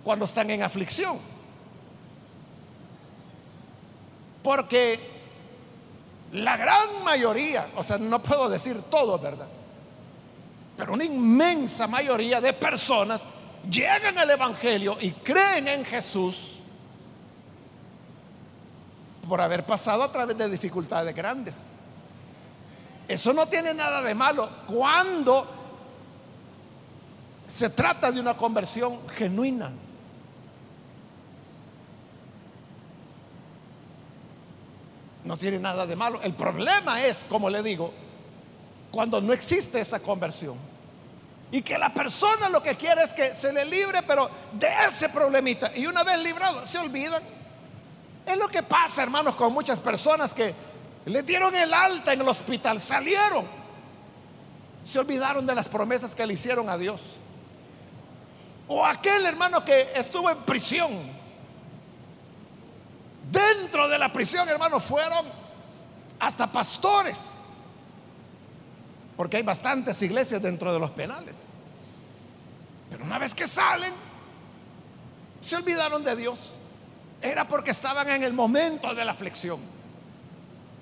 cuando 0.02 0.25
están 0.25 0.50
en 0.50 0.62
aflicción. 0.62 1.19
Porque 4.43 4.99
la 6.33 6.57
gran 6.57 7.05
mayoría, 7.05 7.69
o 7.76 7.85
sea, 7.85 7.99
no 7.99 8.21
puedo 8.21 8.49
decir 8.49 8.83
todo, 8.91 9.19
¿verdad? 9.19 9.47
Pero 10.76 10.95
una 10.95 11.05
inmensa 11.05 11.87
mayoría 11.87 12.41
de 12.41 12.52
personas 12.55 13.26
llegan 13.71 14.19
al 14.19 14.31
Evangelio 14.31 14.97
y 15.00 15.12
creen 15.12 15.69
en 15.69 15.85
Jesús 15.85 16.59
por 19.29 19.41
haber 19.41 19.64
pasado 19.64 20.02
a 20.02 20.11
través 20.11 20.37
de 20.37 20.49
dificultades 20.49 21.14
grandes. 21.14 21.73
Eso 23.09 23.32
no 23.32 23.47
tiene 23.47 23.75
nada 23.75 24.00
de 24.02 24.14
malo 24.14 24.49
cuando 24.66 25.47
se 27.47 27.71
trata 27.71 28.11
de 28.11 28.21
una 28.21 28.37
conversión 28.37 29.00
genuina. 29.11 29.71
No 35.25 35.37
tiene 35.37 35.59
nada 35.59 35.87
de 35.87 35.94
malo. 35.94 36.21
El 36.23 36.35
problema 36.35 37.02
es, 37.04 37.25
como 37.28 37.49
le 37.50 37.62
digo, 37.62 37.92
cuando 38.90 39.21
no 39.21 39.32
existe 39.32 39.80
esa 39.80 40.00
conversión. 40.00 40.56
Y 41.50 41.61
que 41.61 41.76
la 41.76 41.92
persona 41.92 42.49
lo 42.49 42.62
que 42.62 42.76
quiere 42.76 43.02
es 43.02 43.12
que 43.12 43.35
se 43.35 43.52
le 43.52 43.64
libre, 43.66 44.02
pero 44.02 44.30
de 44.52 44.68
ese 44.88 45.11
problemita. 45.11 45.71
Y 45.76 45.87
una 45.87 46.02
vez 46.02 46.18
librado, 46.18 46.64
se 46.64 46.78
olvidan. 46.78 47.23
Es 48.25 48.37
lo 48.38 48.49
que 48.49 48.62
pasa, 48.62 49.02
hermanos, 49.02 49.37
con 49.37 49.52
muchas 49.52 49.78
personas 49.80 50.32
que 50.32 50.54
le 51.04 51.23
dieron 51.23 51.54
el 51.54 51.75
alta 51.75 52.12
en 52.12 52.21
el 52.21 52.28
hospital, 52.28 52.78
salieron. 52.78 53.47
Se 54.85 54.99
olvidaron 54.99 55.47
de 55.47 55.54
las 55.54 55.68
promesas 55.68 56.14
que 56.14 56.26
le 56.26 56.35
hicieron 56.35 56.68
a 56.68 56.76
Dios. 56.76 57.00
O 58.68 58.85
aquel 58.85 59.26
hermano 59.26 59.64
que 59.64 59.92
estuvo 59.94 60.30
en 60.30 60.38
prisión. 60.38 60.90
Dentro 63.31 63.88
de 63.88 63.98
la 63.98 64.12
prisión, 64.12 64.48
hermano, 64.48 64.79
fueron 64.81 65.27
hasta 66.18 66.50
pastores. 66.50 67.42
Porque 69.16 69.38
hay 69.38 69.42
bastantes 69.42 70.00
iglesias 70.03 70.40
dentro 70.40 70.72
de 70.72 70.79
los 70.79 70.90
penales. 70.90 71.48
Pero 72.90 73.05
una 73.05 73.18
vez 73.18 73.35
que 73.35 73.46
salen, 73.46 73.92
se 75.40 75.57
olvidaron 75.57 76.05
de 76.05 76.14
Dios. 76.14 76.57
Era 77.20 77.46
porque 77.46 77.72
estaban 77.72 78.09
en 78.09 78.22
el 78.22 78.33
momento 78.33 78.94
de 78.94 79.05
la 79.05 79.12
aflicción. 79.12 79.82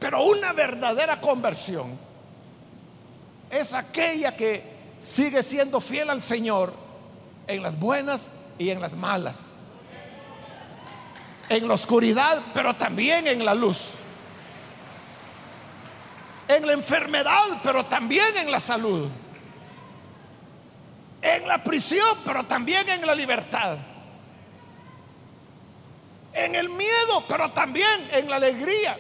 Pero 0.01 0.25
una 0.25 0.55
verdadera 0.55 1.21
conversión 1.21 1.97
es 3.51 3.75
aquella 3.75 4.35
que 4.35 4.65
sigue 5.01 5.43
siendo 5.43 5.81
fiel 5.81 6.09
al 6.09 6.23
Señor 6.23 6.73
en 7.47 7.63
las 7.63 7.79
buenas 7.79 8.33
y 8.59 8.71
en 8.71 8.81
las 8.81 8.95
malas. 8.95 9.51
En 11.51 11.69
la 11.69 11.75
oscuridad, 11.75 12.41
pero 12.55 12.75
también 12.75 13.27
en 13.27 13.45
la 13.45 13.55
luz. 13.55 13.91
En 16.49 16.67
la 16.67 16.73
enfermedad, 16.73 17.61
pero 17.63 17.85
también 17.85 18.37
en 18.39 18.51
la 18.51 18.59
salud. 18.59 19.11
En 21.21 21.47
la 21.47 21.63
prisión, 21.63 22.19
pero 22.25 22.45
también 22.45 22.89
en 22.89 23.07
la 23.07 23.15
libertad. 23.15 23.77
En 26.33 26.55
el 26.55 26.71
miedo, 26.71 27.25
pero 27.29 27.51
también 27.51 28.09
en 28.13 28.31
la 28.31 28.37
alegría 28.37 28.97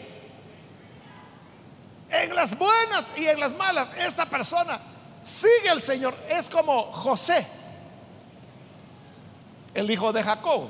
en 2.10 2.34
las 2.34 2.56
buenas 2.58 3.12
y 3.16 3.26
en 3.26 3.38
las 3.38 3.54
malas, 3.54 3.90
esta 3.98 4.26
persona 4.26 4.80
sigue 5.20 5.70
al 5.70 5.80
Señor. 5.80 6.14
Es 6.28 6.50
como 6.50 6.90
José, 6.90 7.46
el 9.74 9.90
hijo 9.90 10.12
de 10.12 10.22
Jacob. 10.22 10.68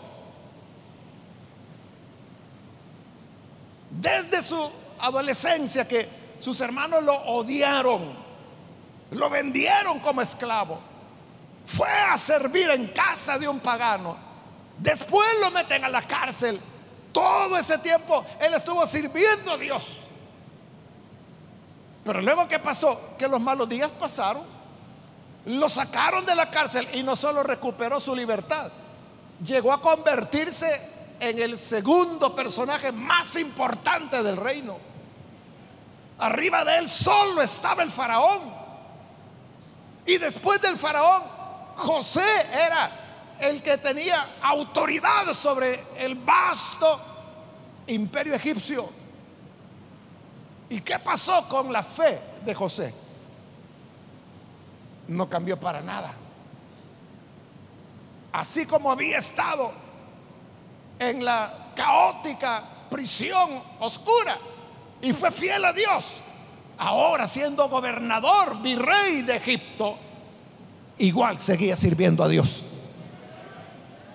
Desde 3.91 4.43
su 4.43 4.71
adolescencia 5.01 5.87
que 5.89 6.09
sus 6.41 6.61
hermanos 6.61 7.03
lo 7.03 7.15
odiaron, 7.15 8.15
lo 9.11 9.31
vendieron 9.31 9.99
como 10.01 10.23
esclavo, 10.23 10.81
fue 11.67 11.89
a 11.89 12.17
servir 12.17 12.71
en 12.71 12.89
casa 12.89 13.39
de 13.39 13.49
un 13.49 13.61
pagano, 13.61 14.17
después 14.79 15.29
lo 15.41 15.51
meten 15.51 15.85
a 15.85 15.89
la 15.89 16.03
cárcel. 16.03 16.61
Todo 17.13 17.59
ese 17.59 17.79
tiempo 17.79 18.25
él 18.41 18.55
estuvo 18.55 18.87
sirviendo 18.87 19.53
a 19.53 19.59
Dios. 19.59 20.10
Pero 22.11 22.23
luego, 22.23 22.49
¿qué 22.49 22.59
pasó? 22.59 23.15
Que 23.17 23.29
los 23.29 23.41
malos 23.41 23.69
días 23.69 23.89
pasaron. 23.89 24.43
Lo 25.45 25.69
sacaron 25.69 26.27
de 26.27 26.35
la 26.35 26.51
cárcel 26.51 26.89
y 26.93 27.05
no 27.05 27.15
solo 27.15 27.45
recuperó 27.45 28.01
su 28.01 28.17
libertad, 28.17 28.73
llegó 29.45 29.73
a 29.73 29.81
convertirse 29.81 30.91
en 31.21 31.39
el 31.39 31.57
segundo 31.57 32.35
personaje 32.35 32.91
más 32.91 33.37
importante 33.37 34.25
del 34.25 34.37
reino. 34.37 34.77
Arriba 36.19 36.65
de 36.65 36.79
él 36.79 36.89
solo 36.89 37.43
estaba 37.43 37.85
el 37.85 37.93
faraón. 37.93 38.57
Y 40.05 40.19
después 40.19 40.61
del 40.61 40.77
faraón, 40.77 41.23
José 41.77 42.27
era 42.53 42.91
el 43.39 43.63
que 43.63 43.79
tenía 43.79 44.31
autoridad 44.43 45.33
sobre 45.33 45.85
el 45.97 46.17
vasto 46.17 47.01
imperio 47.87 48.35
egipcio. 48.35 49.00
¿Y 50.71 50.81
qué 50.81 50.99
pasó 51.01 51.49
con 51.49 51.73
la 51.73 51.83
fe 51.83 52.21
de 52.45 52.55
José? 52.55 52.95
No 55.09 55.29
cambió 55.29 55.59
para 55.59 55.81
nada. 55.81 56.15
Así 58.33 58.65
como 58.67 58.91
había 58.91 59.19
estado 59.19 59.73
en 61.01 61.25
la 61.25 61.73
caótica 61.75 62.63
prisión 62.89 63.61
oscura 63.81 64.39
y 65.03 65.13
fue 65.13 65.33
fiel 65.33 65.65
a 65.65 65.73
Dios, 65.73 66.21
ahora 66.79 67.27
siendo 67.27 67.69
gobernador, 67.69 68.63
virrey 68.63 69.23
de 69.23 69.37
Egipto, 69.37 69.97
igual 70.99 71.41
seguía 71.41 71.75
sirviendo 71.75 72.23
a 72.23 72.29
Dios. 72.29 72.63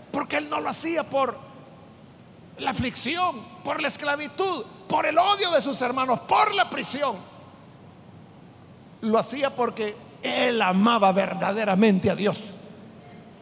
Porque 0.10 0.38
él 0.38 0.50
no 0.50 0.62
lo 0.62 0.70
hacía 0.70 1.04
por 1.04 1.38
la 2.60 2.72
aflicción, 2.72 3.55
por 3.66 3.82
la 3.82 3.88
esclavitud, 3.88 4.64
por 4.88 5.08
el 5.08 5.18
odio 5.18 5.50
de 5.50 5.60
sus 5.60 5.82
hermanos, 5.82 6.20
por 6.22 6.54
la 6.54 6.70
prisión. 6.70 7.18
Lo 9.02 9.18
hacía 9.18 9.54
porque 9.56 9.96
él 10.22 10.62
amaba 10.62 11.12
verdaderamente 11.12 12.12
a 12.12 12.16
Dios. 12.16 12.46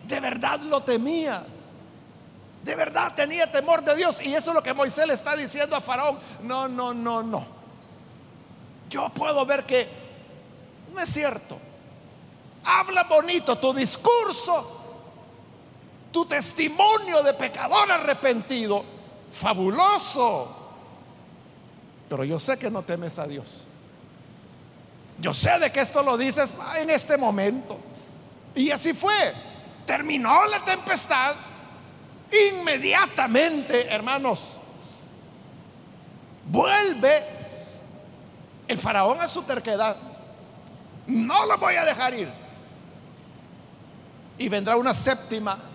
De 0.07 0.21
verdad 0.21 0.61
lo 0.61 0.81
temía. 0.81 1.45
De 2.63 2.73
verdad 2.73 3.11
tenía 3.13 3.51
temor 3.51 3.83
de 3.83 3.97
Dios. 3.97 4.25
Y 4.25 4.33
eso 4.33 4.51
es 4.51 4.55
lo 4.55 4.63
que 4.63 4.73
Moisés 4.73 5.05
le 5.05 5.13
está 5.13 5.35
diciendo 5.35 5.75
a 5.75 5.81
Faraón. 5.81 6.17
No, 6.41 6.69
no, 6.69 6.93
no, 6.93 7.21
no. 7.21 7.45
Yo 8.89 9.09
puedo 9.09 9.45
ver 9.45 9.65
que 9.65 9.89
no 10.93 11.01
es 11.01 11.09
cierto. 11.09 11.57
Habla 12.63 13.03
bonito 13.03 13.57
tu 13.57 13.73
discurso, 13.73 14.79
tu 16.13 16.25
testimonio 16.25 17.21
de 17.23 17.33
pecador 17.33 17.91
arrepentido 17.91 18.92
fabuloso. 19.33 20.55
Pero 22.07 22.23
yo 22.23 22.39
sé 22.39 22.57
que 22.57 22.69
no 22.69 22.83
temes 22.83 23.17
a 23.19 23.27
Dios. 23.27 23.63
Yo 25.19 25.33
sé 25.33 25.57
de 25.59 25.71
que 25.71 25.81
esto 25.81 26.03
lo 26.03 26.17
dices 26.17 26.53
en 26.77 26.89
este 26.89 27.17
momento. 27.17 27.79
Y 28.55 28.69
así 28.69 28.93
fue. 28.93 29.33
Terminó 29.85 30.45
la 30.45 30.63
tempestad. 30.63 31.35
Inmediatamente, 32.51 33.87
hermanos, 33.87 34.59
vuelve 36.45 37.23
el 38.67 38.77
faraón 38.77 39.19
a 39.21 39.27
su 39.27 39.43
terquedad. 39.43 39.95
No 41.07 41.45
lo 41.45 41.57
voy 41.57 41.75
a 41.75 41.85
dejar 41.85 42.13
ir. 42.13 42.31
Y 44.37 44.49
vendrá 44.49 44.77
una 44.77 44.93
séptima 44.93 45.72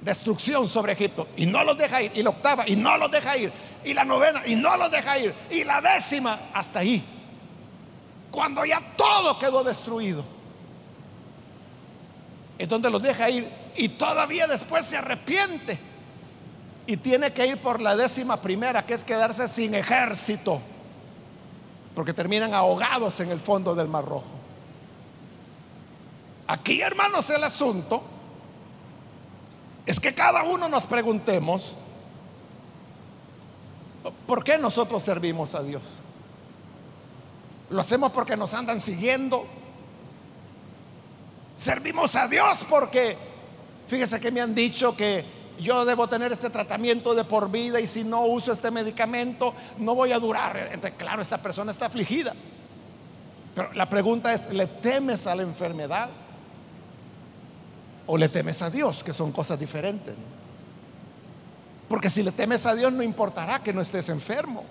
destrucción 0.00 0.68
sobre 0.68 0.92
Egipto. 0.92 1.28
Y 1.36 1.46
no 1.46 1.62
los 1.64 1.76
deja 1.76 2.02
ir. 2.02 2.12
Y 2.14 2.22
la 2.22 2.30
octava, 2.30 2.68
y 2.68 2.76
no 2.76 2.96
los 2.96 3.10
deja 3.10 3.36
ir. 3.36 3.52
Y 3.84 3.94
la 3.94 4.04
novena, 4.04 4.42
y 4.46 4.56
no 4.56 4.76
los 4.76 4.90
deja 4.90 5.18
ir. 5.18 5.34
Y 5.50 5.64
la 5.64 5.80
décima, 5.80 6.38
hasta 6.52 6.80
ahí. 6.80 7.02
Cuando 8.30 8.64
ya 8.64 8.80
todo 8.96 9.38
quedó 9.38 9.64
destruido. 9.64 10.24
Es 12.58 12.68
donde 12.68 12.90
los 12.90 13.02
deja 13.02 13.28
ir. 13.30 13.48
Y 13.76 13.88
todavía 13.90 14.46
después 14.46 14.86
se 14.86 14.96
arrepiente. 14.96 15.78
Y 16.86 16.96
tiene 16.96 17.32
que 17.32 17.46
ir 17.46 17.58
por 17.58 17.80
la 17.80 17.94
décima 17.96 18.40
primera, 18.40 18.84
que 18.84 18.94
es 18.94 19.04
quedarse 19.04 19.48
sin 19.48 19.74
ejército. 19.74 20.60
Porque 21.94 22.12
terminan 22.12 22.54
ahogados 22.54 23.20
en 23.20 23.30
el 23.30 23.40
fondo 23.40 23.74
del 23.74 23.88
Mar 23.88 24.04
Rojo. 24.04 24.40
Aquí, 26.46 26.80
hermanos, 26.80 27.30
el 27.30 27.44
asunto 27.44 28.02
es 29.86 30.00
que 30.00 30.14
cada 30.14 30.42
uno 30.42 30.68
nos 30.68 30.86
preguntemos, 30.86 31.74
¿por 34.26 34.44
qué 34.44 34.58
nosotros 34.58 35.02
servimos 35.02 35.54
a 35.54 35.62
Dios? 35.62 35.82
¿Lo 37.70 37.80
hacemos 37.80 38.12
porque 38.12 38.36
nos 38.36 38.52
andan 38.54 38.80
siguiendo? 38.80 39.46
Servimos 41.56 42.16
a 42.16 42.26
Dios 42.26 42.66
porque, 42.68 43.16
fíjese 43.86 44.20
que 44.20 44.30
me 44.30 44.40
han 44.40 44.54
dicho 44.54 44.96
que 44.96 45.24
yo 45.60 45.84
debo 45.84 46.08
tener 46.08 46.32
este 46.32 46.50
tratamiento 46.50 47.14
de 47.14 47.24
por 47.24 47.50
vida 47.50 47.80
y 47.80 47.86
si 47.86 48.02
no 48.02 48.22
uso 48.22 48.50
este 48.52 48.70
medicamento 48.70 49.54
no 49.78 49.94
voy 49.94 50.12
a 50.12 50.18
durar. 50.18 50.56
Entonces, 50.56 50.94
claro, 50.96 51.22
esta 51.22 51.38
persona 51.38 51.70
está 51.70 51.86
afligida. 51.86 52.34
Pero 53.54 53.72
la 53.74 53.88
pregunta 53.88 54.32
es, 54.32 54.50
¿le 54.50 54.66
temes 54.66 55.26
a 55.26 55.34
la 55.34 55.42
enfermedad? 55.42 56.08
¿O 58.12 58.18
le 58.18 58.28
temes 58.28 58.60
a 58.60 58.68
Dios? 58.68 59.04
Que 59.04 59.14
son 59.14 59.30
cosas 59.30 59.56
diferentes. 59.56 60.16
Porque 61.88 62.10
si 62.10 62.24
le 62.24 62.32
temes 62.32 62.66
a 62.66 62.74
Dios 62.74 62.92
no 62.92 63.04
importará 63.04 63.62
que 63.62 63.72
no 63.72 63.80
estés 63.80 64.08
enfermo. 64.08 64.64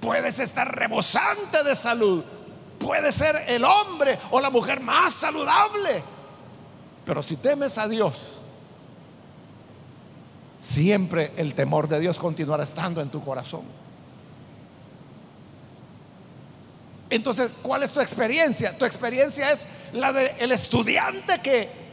Puedes 0.00 0.38
estar 0.38 0.74
rebosante 0.74 1.62
de 1.62 1.76
salud. 1.76 2.24
Puede 2.78 3.12
ser 3.12 3.44
el 3.46 3.62
hombre 3.62 4.18
o 4.30 4.40
la 4.40 4.48
mujer 4.48 4.80
más 4.80 5.12
saludable. 5.12 6.02
Pero 7.04 7.20
si 7.20 7.36
temes 7.36 7.76
a 7.76 7.88
Dios, 7.88 8.14
siempre 10.58 11.32
el 11.36 11.52
temor 11.54 11.88
de 11.88 12.00
Dios 12.00 12.18
continuará 12.18 12.64
estando 12.64 13.02
en 13.02 13.10
tu 13.10 13.22
corazón. 13.22 13.64
Entonces, 17.10 17.50
¿cuál 17.60 17.82
es 17.82 17.92
tu 17.92 18.00
experiencia? 18.00 18.78
Tu 18.78 18.86
experiencia 18.86 19.52
es 19.52 19.66
la 19.92 20.10
del 20.14 20.52
estudiante 20.52 21.38
que 21.42 21.85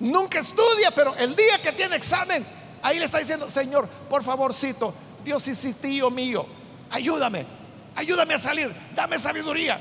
nunca 0.00 0.40
estudia, 0.40 0.90
pero 0.90 1.14
el 1.16 1.36
día 1.36 1.60
que 1.62 1.72
tiene 1.72 1.96
examen, 1.96 2.44
ahí 2.82 2.98
le 2.98 3.04
está 3.04 3.18
diciendo, 3.18 3.48
Señor, 3.48 3.88
por 3.88 4.24
favorcito, 4.24 4.92
Dios 5.22 5.46
y 5.46 5.54
sí, 5.54 5.74
tío 5.74 6.10
mío, 6.10 6.46
ayúdame, 6.90 7.46
ayúdame 7.94 8.34
a 8.34 8.38
salir, 8.38 8.74
dame 8.94 9.18
sabiduría. 9.18 9.78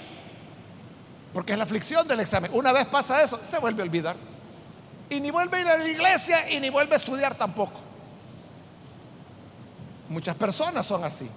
Porque 1.33 1.53
es 1.53 1.57
la 1.57 1.63
aflicción 1.63 2.07
del 2.07 2.19
examen. 2.19 2.51
Una 2.53 2.71
vez 2.71 2.85
pasa 2.85 3.23
eso, 3.23 3.39
se 3.43 3.59
vuelve 3.59 3.81
a 3.81 3.85
olvidar. 3.85 4.15
Y 5.09 5.19
ni 5.19 5.31
vuelve 5.31 5.57
a 5.57 5.61
ir 5.61 5.67
a 5.67 5.77
la 5.77 5.87
iglesia 5.87 6.49
y 6.51 6.59
ni 6.59 6.69
vuelve 6.69 6.93
a 6.93 6.97
estudiar 6.97 7.35
tampoco. 7.35 7.79
Muchas 10.09 10.35
personas 10.35 10.85
son 10.85 11.03
así. 11.03 11.29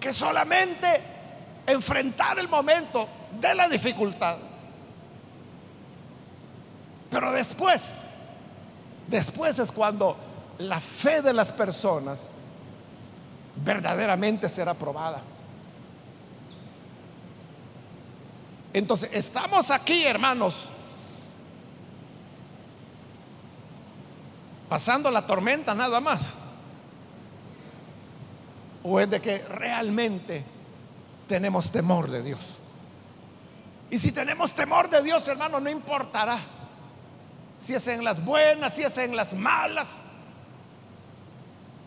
Que 0.00 0.12
solamente 0.12 0.86
enfrentar 1.66 2.38
el 2.38 2.48
momento 2.48 3.08
de 3.40 3.54
la 3.54 3.68
dificultad. 3.68 4.36
Pero 7.16 7.32
después, 7.32 8.10
después 9.06 9.58
es 9.58 9.72
cuando 9.72 10.18
la 10.58 10.78
fe 10.78 11.22
de 11.22 11.32
las 11.32 11.50
personas 11.50 12.30
verdaderamente 13.64 14.50
será 14.50 14.74
probada. 14.74 15.22
Entonces, 18.74 19.08
estamos 19.14 19.70
aquí, 19.70 20.04
hermanos, 20.04 20.68
pasando 24.68 25.10
la 25.10 25.26
tormenta 25.26 25.74
nada 25.74 26.00
más. 26.00 26.34
O 28.82 29.00
es 29.00 29.08
de 29.08 29.22
que 29.22 29.38
realmente 29.38 30.44
tenemos 31.26 31.70
temor 31.72 32.10
de 32.10 32.22
Dios. 32.22 32.40
Y 33.88 33.96
si 33.96 34.12
tenemos 34.12 34.52
temor 34.52 34.90
de 34.90 35.02
Dios, 35.02 35.26
hermano, 35.28 35.60
no 35.60 35.70
importará 35.70 36.38
si 37.58 37.74
es 37.74 37.86
en 37.88 38.04
las 38.04 38.24
buenas, 38.24 38.74
si 38.74 38.82
es 38.82 38.96
en 38.98 39.16
las 39.16 39.34
malas. 39.34 40.10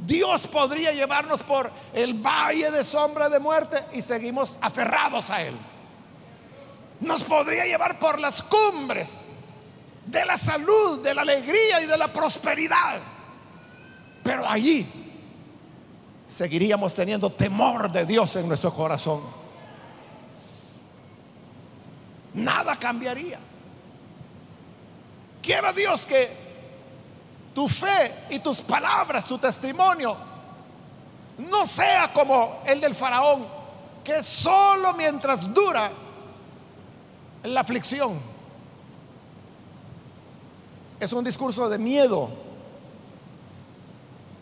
Dios 0.05 0.47
podría 0.47 0.91
llevarnos 0.91 1.43
por 1.43 1.69
el 1.93 2.13
valle 2.13 2.71
de 2.71 2.83
sombra 2.83 3.29
de 3.29 3.39
muerte 3.39 3.77
y 3.93 4.01
seguimos 4.01 4.57
aferrados 4.61 5.29
a 5.29 5.41
Él. 5.41 5.57
Nos 7.01 7.23
podría 7.23 7.65
llevar 7.65 7.99
por 7.99 8.19
las 8.19 8.41
cumbres 8.41 9.25
de 10.05 10.25
la 10.25 10.37
salud, 10.37 11.03
de 11.03 11.13
la 11.13 11.21
alegría 11.21 11.81
y 11.81 11.85
de 11.85 11.97
la 11.97 12.11
prosperidad. 12.11 12.99
Pero 14.23 14.47
allí 14.47 14.87
seguiríamos 16.25 16.93
teniendo 16.93 17.31
temor 17.31 17.91
de 17.91 18.05
Dios 18.05 18.35
en 18.35 18.47
nuestro 18.47 18.73
corazón. 18.73 19.21
Nada 22.33 22.75
cambiaría. 22.77 23.39
Quiero 25.41 25.71
Dios 25.73 26.05
que 26.05 26.29
tu 27.53 27.67
fe 27.67 28.25
y 28.29 28.39
tus 28.39 28.61
palabras, 28.61 29.25
tu 29.25 29.37
testimonio, 29.37 30.15
no 31.37 31.65
sea 31.65 32.11
como 32.13 32.61
el 32.65 32.81
del 32.81 32.93
faraón, 32.93 33.47
que 34.03 34.21
solo 34.21 34.93
mientras 34.93 35.53
dura 35.53 35.91
la 37.43 37.61
aflicción. 37.61 38.19
Es 40.99 41.13
un 41.13 41.23
discurso 41.23 41.69
de 41.69 41.77
miedo. 41.77 42.29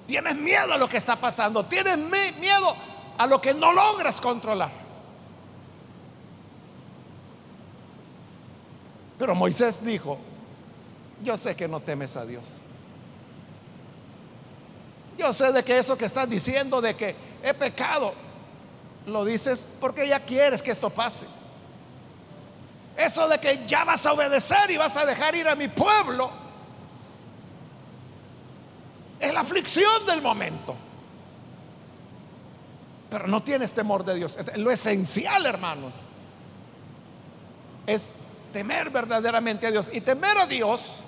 Tienes 0.08 0.36
miedo 0.36 0.74
a 0.74 0.78
lo 0.78 0.88
que 0.90 0.98
está 0.98 1.16
pasando, 1.16 1.66
tienes 1.66 1.98
miedo 1.98 2.76
a 3.18 3.28
lo 3.28 3.42
que 3.42 3.54
no 3.54 3.74
logras 3.74 4.22
controlar. 4.22 4.72
Pero 9.20 9.36
Moisés 9.36 9.84
dijo, 9.84 10.18
yo 11.24 11.38
sé 11.38 11.56
que 11.56 11.68
no 11.68 11.80
temes 11.80 12.16
a 12.16 12.26
Dios. 12.26 12.62
Yo 15.18 15.34
sé 15.34 15.52
de 15.52 15.64
que 15.64 15.78
eso 15.78 15.98
que 15.98 16.06
estás 16.06 16.30
diciendo 16.30 16.80
de 16.80 16.96
que 16.96 17.16
he 17.44 17.54
pecado, 17.54 18.14
lo 19.08 19.26
dices 19.26 19.66
porque 19.80 20.08
ya 20.08 20.20
quieres 20.20 20.62
que 20.62 20.72
esto 20.72 20.90
pase. 20.90 21.26
Eso 22.96 23.28
de 23.28 23.40
que 23.40 23.66
ya 23.68 23.84
vas 23.84 24.06
a 24.06 24.14
obedecer 24.14 24.70
y 24.70 24.78
vas 24.78 24.96
a 24.98 25.06
dejar 25.06 25.36
ir 25.36 25.48
a 25.48 25.56
mi 25.56 25.68
pueblo, 25.68 26.30
es 29.20 29.34
la 29.34 29.42
aflicción 29.42 30.06
del 30.06 30.22
momento. 30.22 30.76
Pero 33.10 33.28
no 33.28 33.42
tienes 33.42 33.74
temor 33.74 34.04
de 34.04 34.16
Dios. 34.16 34.38
Lo 34.58 34.70
esencial, 34.70 35.46
hermanos, 35.46 35.94
es 37.86 38.16
temer 38.52 38.90
verdaderamente 38.90 39.66
a 39.68 39.72
Dios. 39.72 39.90
Y 39.94 40.02
temer 40.02 40.38
a 40.38 40.46
Dios 40.46 41.02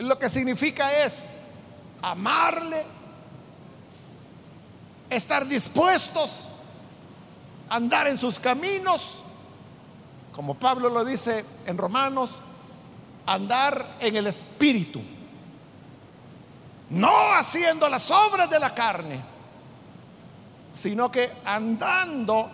lo 0.00 0.18
que 0.18 0.30
significa 0.30 1.04
es 1.04 1.30
amarle, 2.00 2.84
estar 5.10 5.46
dispuestos 5.46 6.48
a 7.68 7.76
andar 7.76 8.08
en 8.08 8.16
sus 8.16 8.40
caminos, 8.40 9.22
como 10.34 10.54
Pablo 10.54 10.88
lo 10.88 11.04
dice 11.04 11.44
en 11.66 11.76
Romanos, 11.76 12.40
andar 13.26 13.96
en 14.00 14.16
el 14.16 14.26
Espíritu, 14.26 15.02
no 16.88 17.34
haciendo 17.34 17.88
las 17.88 18.10
obras 18.10 18.48
de 18.48 18.58
la 18.58 18.74
carne, 18.74 19.20
sino 20.72 21.10
que 21.12 21.30
andando 21.44 22.50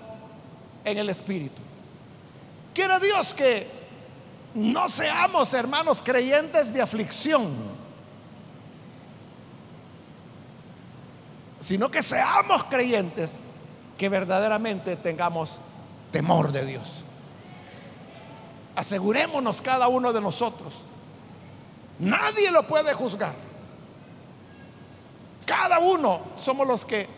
en 0.85 0.99
el 0.99 1.09
Espíritu. 1.11 1.63
Quiere 2.75 2.99
Dios 2.99 3.33
que 3.35 3.76
no 4.57 4.88
seamos 4.88 5.53
hermanos 5.55 6.03
creyentes 6.03 6.73
de 6.73 6.83
aflicción 6.83 7.77
sino 11.61 11.90
que 11.90 12.03
seamos 12.03 12.64
creyentes 12.64 13.40
que 13.99 14.09
verdaderamente 14.09 14.97
tengamos 14.97 15.59
temor 16.12 16.53
de 16.53 16.64
Dios. 16.64 17.03
Asegurémonos 18.77 19.61
cada 19.62 19.88
uno 19.88 20.12
de 20.12 20.21
nosotros. 20.21 20.75
Nadie 21.99 22.51
lo 22.51 22.66
puede 22.66 22.92
juzgar. 22.92 23.35
Cada 25.47 25.79
uno 25.79 26.21
somos 26.37 26.66
los 26.66 26.85
que 26.85 27.09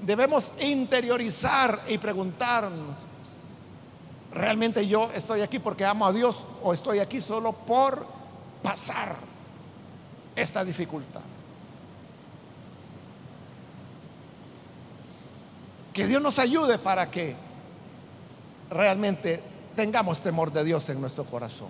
debemos 0.00 0.54
interiorizar 0.60 1.80
y 1.88 1.98
preguntarnos, 1.98 2.96
¿realmente 4.32 4.86
yo 4.86 5.10
estoy 5.12 5.40
aquí 5.40 5.58
porque 5.58 5.84
amo 5.84 6.06
a 6.06 6.12
Dios 6.12 6.46
o 6.62 6.72
estoy 6.72 6.98
aquí 6.98 7.20
solo 7.20 7.52
por 7.52 8.06
pasar 8.62 9.16
esta 10.36 10.64
dificultad? 10.64 11.22
Que 15.92 16.06
Dios 16.06 16.22
nos 16.22 16.38
ayude 16.38 16.78
para 16.78 17.10
que 17.10 17.34
realmente 18.70 19.42
tengamos 19.74 20.20
temor 20.20 20.52
de 20.52 20.64
Dios 20.64 20.88
en 20.88 21.00
nuestro 21.00 21.24
corazón. 21.24 21.68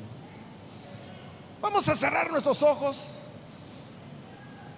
Vamos 1.60 1.88
a 1.88 1.94
cerrar 1.94 2.30
nuestros 2.30 2.62
ojos 2.62 3.26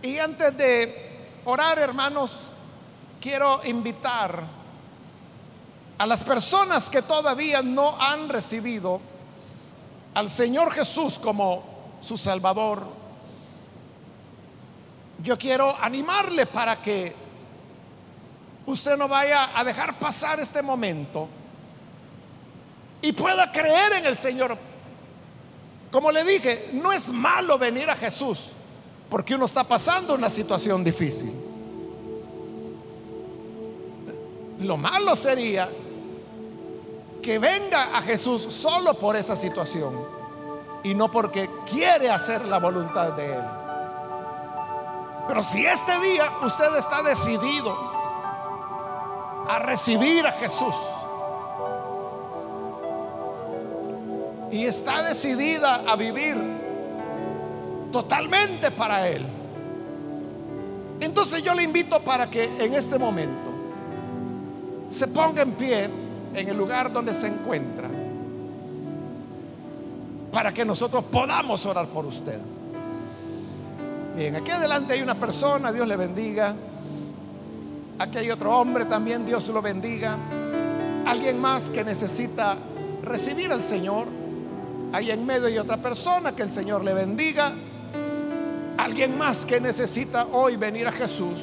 y 0.03 0.19
antes 0.19 0.57
de 0.57 1.11
orar, 1.45 1.79
hermanos, 1.79 2.53
quiero 3.21 3.61
invitar 3.65 4.60
a 6.01 6.07
las 6.07 6.25
personas 6.25 6.89
que 6.89 7.03
todavía 7.03 7.61
no 7.61 7.95
han 8.01 8.31
recibido 8.31 9.03
al 10.15 10.31
Señor 10.31 10.73
Jesús 10.73 11.19
como 11.19 11.63
su 12.01 12.17
Salvador. 12.17 12.85
Yo 15.23 15.37
quiero 15.37 15.77
animarle 15.79 16.47
para 16.47 16.81
que 16.81 17.15
usted 18.65 18.97
no 18.97 19.09
vaya 19.09 19.51
a 19.55 19.63
dejar 19.63 19.99
pasar 19.99 20.41
este 20.41 20.63
momento 20.63 21.29
y 23.03 23.13
pueda 23.13 23.53
creer 23.53 23.93
en 23.99 24.07
el 24.07 24.17
Señor. 24.17 24.57
Como 25.93 26.11
le 26.11 26.25
dije, 26.25 26.71
no 26.73 26.93
es 26.93 27.11
malo 27.11 27.59
venir 27.59 27.91
a 27.91 27.95
Jesús 27.95 28.53
porque 29.11 29.35
uno 29.35 29.45
está 29.45 29.65
pasando 29.65 30.15
una 30.15 30.31
situación 30.31 30.83
difícil. 30.83 31.31
Lo 34.61 34.79
malo 34.79 35.15
sería 35.15 35.69
que 37.23 37.39
venga 37.39 37.97
a 37.97 38.01
Jesús 38.03 38.43
solo 38.43 38.95
por 38.95 39.17
esa 39.17 39.37
situación 39.37 40.21
y 40.83 40.95
no 40.95 41.11
porque 41.11 41.49
quiere 41.71 42.11
hacer 42.11 42.45
la 42.47 42.59
voluntad 42.59 43.13
de 43.13 43.35
Él. 43.35 43.43
Pero 45.29 45.43
si 45.43 45.65
este 45.65 45.99
día 46.01 46.33
usted 46.43 46.77
está 46.77 47.03
decidido 47.03 47.77
a 49.49 49.59
recibir 49.59 50.27
a 50.27 50.33
Jesús 50.33 50.75
y 54.51 54.65
está 54.65 55.03
decidida 55.03 55.83
a 55.87 55.97
vivir 55.97 56.37
totalmente 57.93 58.71
para 58.71 59.07
Él, 59.09 59.27
entonces 61.01 61.43
yo 61.43 61.55
le 61.55 61.63
invito 61.63 62.01
para 62.03 62.29
que 62.29 62.45
en 62.45 62.75
este 62.75 62.99
momento 62.99 63.51
se 64.89 65.07
ponga 65.07 65.43
en 65.43 65.53
pie 65.53 66.00
en 66.35 66.49
el 66.49 66.57
lugar 66.57 66.93
donde 66.93 67.15
se 67.15 67.27
encuentra 67.27 67.89
para 70.33 70.53
que 70.53 70.65
nosotros 70.65 71.05
podamos 71.05 71.67
orar 71.67 71.87
por 71.89 72.07
usted. 72.07 72.39
Bien, 74.17 74.37
aquí 74.37 74.51
adelante 74.51 74.95
hay 74.95 75.03
una 75.03 75.15
persona, 75.15 75.73
Dios 75.73 75.87
le 75.87 75.97
bendiga. 75.97 76.55
Aquí 77.99 78.19
hay 78.19 78.31
otro 78.31 78.57
hombre 78.59 78.85
también, 78.85 79.27
Dios 79.27 79.49
lo 79.49 79.61
bendiga. 79.61 80.17
Alguien 81.07 81.41
más 81.41 81.71
que 81.71 81.85
necesita 81.85 82.57
recibir 83.03 83.53
al 83.53 83.63
Señor. 83.63 84.09
Ahí 84.93 85.11
en 85.11 85.25
medio 85.27 85.47
hay 85.47 85.59
otra 85.59 85.77
persona, 85.77 86.35
que 86.35 86.43
el 86.43 86.51
Señor 86.51 86.85
le 86.85 86.95
bendiga. 86.95 87.53
Alguien 88.79 89.19
más 89.19 89.45
que 89.45 89.61
necesita 89.61 90.27
hoy 90.33 90.57
venir 90.57 90.87
a 90.87 90.93
Jesús. 90.93 91.39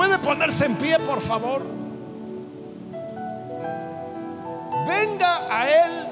¿Puede 0.00 0.18
ponerse 0.18 0.64
en 0.64 0.76
pie, 0.76 0.98
por 1.00 1.20
favor? 1.20 1.60
Venga 4.88 5.46
a 5.50 5.68
Él 5.68 6.08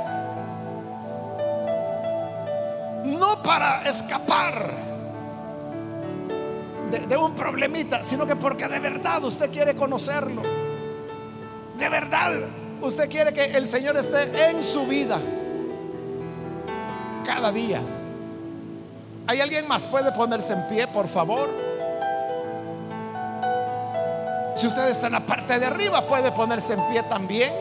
no 3.19 3.43
para 3.43 3.89
escapar 3.89 4.75
de, 6.91 7.17
un 7.17 7.35
problemita, 7.35 8.03
sino 8.03 8.27
que 8.27 8.37
porque 8.37 8.69
de 8.69 8.79
verdad 8.79 9.25
usted 9.25 9.51
quiere 9.51 9.75
conocerlo. 9.75 10.43
De 11.79 11.89
verdad 11.89 12.33
usted 12.83 13.09
quiere 13.09 13.33
que 13.33 13.57
el 13.57 13.67
Señor 13.67 13.97
esté 13.97 14.51
en 14.51 14.63
su 14.63 14.87
vida 14.87 15.19
cada 17.25 17.51
día. 17.51 17.81
¿Hay 19.27 19.41
alguien 19.41 19.67
más? 19.67 19.87
¿Puede 19.87 20.13
ponerse 20.13 20.53
en 20.53 20.69
pie, 20.69 20.87
por 20.89 21.09
favor? 21.09 21.68
Si 24.59 24.67
usted 24.67 24.89
está 24.89 25.07
en 25.07 25.13
la 25.13 25.21
parte 25.21 25.57
de 25.57 25.67
arriba, 25.67 26.05
puede 26.05 26.33
ponerse 26.33 26.73
en 26.73 26.83
pie 26.89 27.05
también. 27.05 27.53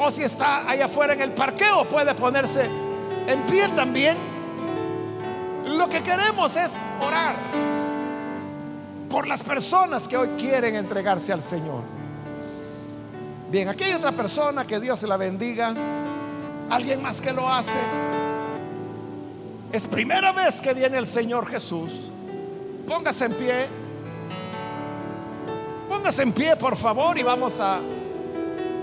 O 0.00 0.10
si 0.10 0.24
está 0.24 0.68
allá 0.68 0.86
afuera 0.86 1.14
en 1.14 1.20
el 1.20 1.30
parqueo, 1.30 1.88
puede 1.88 2.12
ponerse 2.16 2.68
en 3.28 3.42
pie 3.46 3.68
también. 3.68 4.16
Lo 5.66 5.88
que 5.88 6.02
queremos 6.02 6.56
es 6.56 6.80
orar 7.00 7.36
por 9.08 9.28
las 9.28 9.44
personas 9.44 10.08
que 10.08 10.16
hoy 10.16 10.30
quieren 10.36 10.74
entregarse 10.74 11.32
al 11.32 11.42
Señor. 11.42 11.84
Bien, 13.48 13.68
aquí 13.68 13.84
hay 13.84 13.92
otra 13.92 14.10
persona, 14.10 14.64
que 14.64 14.80
Dios 14.80 15.00
la 15.04 15.16
bendiga. 15.16 15.72
Alguien 16.68 17.00
más 17.00 17.20
que 17.20 17.32
lo 17.32 17.48
hace. 17.48 17.78
Es 19.70 19.86
primera 19.86 20.32
vez 20.32 20.60
que 20.60 20.74
viene 20.74 20.98
el 20.98 21.06
Señor 21.06 21.46
Jesús. 21.46 21.92
Póngase 22.88 23.26
en 23.26 23.34
pie. 23.34 23.79
Póngase 26.00 26.22
en 26.22 26.32
pie, 26.32 26.56
por 26.56 26.76
favor, 26.76 27.18
y 27.18 27.22
vamos 27.22 27.60
a 27.60 27.78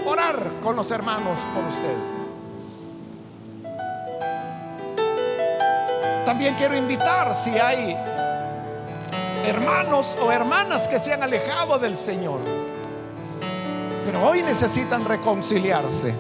orar 0.06 0.62
con 0.62 0.76
los 0.76 0.92
hermanos 0.92 1.40
por 1.52 1.64
usted. 1.64 1.98
También 6.24 6.54
quiero 6.54 6.78
invitar 6.78 7.34
si 7.34 7.58
hay 7.58 7.98
hermanos 9.48 10.16
o 10.22 10.32
hermanas 10.32 10.88
que 10.88 11.00
se 11.00 11.12
han 11.12 11.24
alejado 11.24 11.80
del 11.80 11.98
Señor, 11.98 12.40
pero 14.06 14.24
hoy 14.24 14.44
necesitan 14.44 15.04
reconciliarse. 15.04 16.14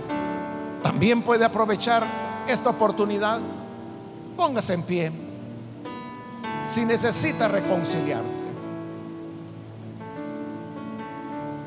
También 0.81 1.21
puede 1.21 1.45
aprovechar 1.45 2.07
esta 2.47 2.71
oportunidad. 2.71 3.39
Póngase 4.35 4.73
en 4.73 4.81
pie 4.81 5.11
si 6.63 6.85
necesita 6.85 7.47
reconciliarse. 7.47 8.56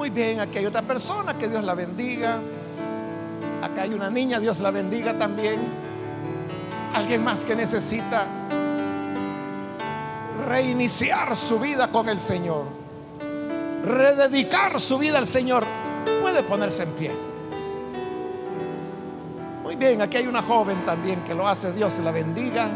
Muy 0.00 0.08
bien, 0.08 0.40
aquí 0.40 0.56
hay 0.56 0.64
otra 0.64 0.80
persona, 0.80 1.36
que 1.36 1.46
Dios 1.46 1.62
la 1.62 1.74
bendiga. 1.74 2.40
Acá 3.60 3.82
hay 3.82 3.92
una 3.92 4.08
niña, 4.08 4.40
Dios 4.40 4.58
la 4.60 4.70
bendiga 4.70 5.18
también. 5.18 5.60
Alguien 6.94 7.22
más 7.22 7.44
que 7.44 7.54
necesita 7.54 8.26
reiniciar 10.48 11.36
su 11.36 11.60
vida 11.60 11.90
con 11.90 12.08
el 12.08 12.18
Señor. 12.18 12.64
Rededicar 13.84 14.80
su 14.80 14.96
vida 14.96 15.18
al 15.18 15.26
Señor. 15.26 15.66
Puede 16.22 16.44
ponerse 16.44 16.84
en 16.84 16.92
pie. 16.92 17.12
Muy 19.62 19.76
bien, 19.76 20.00
aquí 20.00 20.16
hay 20.16 20.26
una 20.26 20.40
joven 20.40 20.82
también 20.86 21.22
que 21.24 21.34
lo 21.34 21.46
hace. 21.46 21.74
Dios 21.74 21.98
la 21.98 22.10
bendiga. 22.10 22.70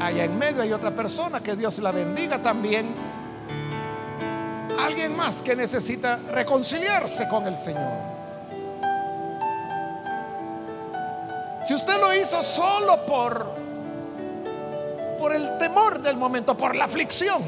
Allá 0.00 0.24
en 0.24 0.38
medio 0.38 0.62
hay 0.62 0.72
otra 0.72 0.92
persona 0.92 1.42
que 1.42 1.56
Dios 1.56 1.78
la 1.80 1.92
bendiga 1.92 2.42
también 2.42 3.17
alguien 4.78 5.16
más 5.16 5.42
que 5.42 5.56
necesita 5.56 6.16
reconciliarse 6.30 7.28
con 7.28 7.46
el 7.46 7.58
Señor. 7.58 8.18
Si 11.62 11.74
usted 11.74 11.98
lo 12.00 12.14
hizo 12.14 12.42
solo 12.42 13.04
por 13.04 13.68
por 15.18 15.34
el 15.34 15.58
temor 15.58 16.00
del 16.00 16.16
momento, 16.16 16.56
por 16.56 16.76
la 16.76 16.84
aflicción, 16.84 17.42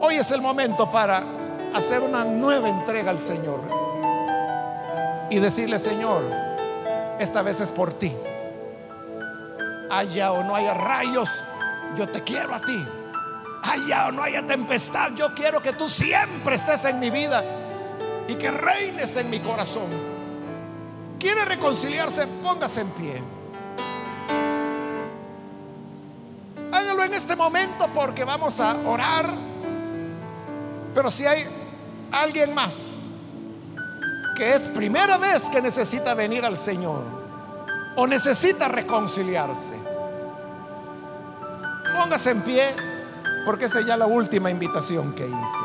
hoy 0.00 0.16
es 0.16 0.30
el 0.32 0.42
momento 0.42 0.90
para 0.90 1.22
hacer 1.74 2.02
una 2.02 2.24
nueva 2.24 2.68
entrega 2.68 3.10
al 3.10 3.18
Señor 3.18 3.60
y 5.30 5.38
decirle, 5.38 5.78
Señor, 5.78 6.22
esta 7.18 7.40
vez 7.40 7.58
es 7.60 7.72
por 7.72 7.94
ti. 7.94 8.14
Haya 9.90 10.32
o 10.32 10.44
no 10.44 10.54
haya 10.54 10.74
rayos, 10.74 11.30
yo 11.96 12.06
te 12.06 12.22
quiero 12.22 12.54
a 12.54 12.60
ti 12.60 12.86
haya 13.64 14.08
o 14.08 14.12
no 14.12 14.22
haya 14.22 14.46
tempestad, 14.46 15.12
yo 15.14 15.34
quiero 15.34 15.62
que 15.62 15.72
tú 15.72 15.88
siempre 15.88 16.56
estés 16.56 16.84
en 16.84 17.00
mi 17.00 17.10
vida 17.10 17.42
y 18.28 18.34
que 18.34 18.50
reines 18.50 19.16
en 19.16 19.30
mi 19.30 19.40
corazón. 19.40 19.88
¿Quiere 21.18 21.44
reconciliarse? 21.44 22.26
Póngase 22.42 22.82
en 22.82 22.90
pie. 22.90 23.22
Hágalo 26.70 27.04
en 27.04 27.14
este 27.14 27.36
momento 27.36 27.88
porque 27.94 28.24
vamos 28.24 28.58
a 28.58 28.74
orar 28.84 29.32
Pero 30.92 31.08
si 31.08 31.24
hay 31.24 31.46
alguien 32.10 32.52
más 32.52 33.00
que 34.36 34.54
es 34.54 34.68
primera 34.70 35.16
vez 35.16 35.48
que 35.48 35.62
necesita 35.62 36.14
venir 36.14 36.44
al 36.44 36.58
Señor 36.58 37.04
o 37.96 38.04
necesita 38.08 38.66
reconciliarse, 38.66 39.76
póngase 41.96 42.30
en 42.32 42.42
pie 42.42 42.93
porque 43.44 43.66
esta 43.66 43.80
es 43.80 43.86
ya 43.86 43.96
la 43.96 44.06
última 44.06 44.50
invitación 44.50 45.14
que 45.14 45.26
hice. 45.26 45.64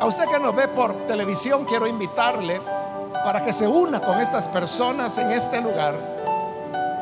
A 0.00 0.06
usted 0.06 0.24
que 0.28 0.38
nos 0.38 0.54
ve 0.54 0.68
por 0.68 1.06
televisión, 1.06 1.64
quiero 1.64 1.86
invitarle 1.86 2.60
para 3.24 3.42
que 3.42 3.54
se 3.54 3.66
una 3.66 4.00
con 4.00 4.20
estas 4.20 4.48
personas 4.48 5.16
en 5.16 5.30
este 5.30 5.62
lugar, 5.62 5.94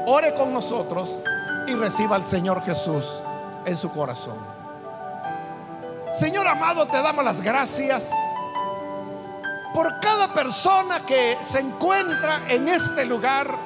ore 0.06 0.34
con 0.34 0.52
nosotros 0.52 1.20
y 1.66 1.74
reciba 1.74 2.14
al 2.14 2.24
Señor 2.24 2.62
Jesús 2.62 3.20
en 3.64 3.76
su 3.76 3.90
corazón. 3.90 4.36
Señor 6.12 6.46
amado, 6.46 6.86
te 6.86 7.02
damos 7.02 7.24
las 7.24 7.40
gracias 7.40 8.12
por 9.74 10.00
cada 10.00 10.32
persona 10.34 11.04
que 11.04 11.38
se 11.40 11.60
encuentra 11.60 12.42
en 12.48 12.68
este 12.68 13.04
lugar. 13.04 13.56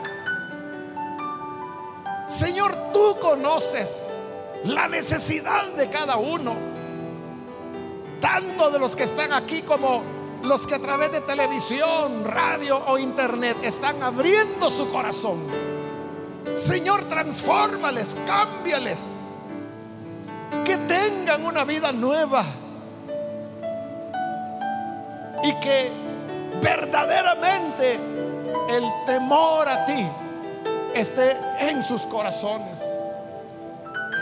Señor, 2.29 2.93
tú 2.93 3.17
conoces 3.21 4.13
la 4.65 4.89
necesidad 4.89 5.69
de 5.77 5.89
cada 5.91 6.17
uno, 6.17 6.55
tanto 8.21 8.71
de 8.71 8.79
los 8.79 8.97
que 8.97 9.05
están 9.05 9.33
aquí 9.33 9.63
como 9.63 10.03
los 10.43 10.67
que 10.67 10.75
a 10.75 10.79
través 10.79 11.13
de 11.13 11.21
televisión, 11.21 12.25
radio 12.25 12.83
o 12.87 12.99
internet 12.99 13.59
están 13.63 14.03
abriendo 14.03 14.71
su 14.71 14.89
corazón. 14.91 15.39
Señor, 16.55 17.05
transfórmales, 17.05 18.17
cámbiales. 18.27 19.23
Que 20.65 20.77
tengan 20.77 21.45
una 21.45 21.65
vida 21.65 21.93
nueva. 21.93 22.45
Y 25.47 25.55
que 25.61 25.91
verdaderamente 26.61 27.99
el 28.69 28.85
temor 29.07 29.69
a 29.69 29.87
ti 29.87 30.07
esté 30.95 31.37
en 31.61 31.83
sus 31.83 32.03
corazones. 32.03 32.83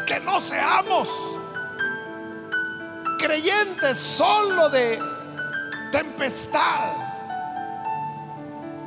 Que 0.06 0.20
no 0.20 0.38
seamos 0.38 1.08
creyentes 3.18 3.96
solo 3.96 4.68
de 4.68 4.98
tempestad, 5.90 6.92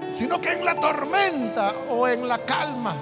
sino 0.07 0.39
que 0.39 0.53
en 0.53 0.63
la 0.63 0.75
tormenta 0.75 1.73
o 1.89 2.07
en 2.07 2.27
la 2.27 2.39
calma 2.45 2.95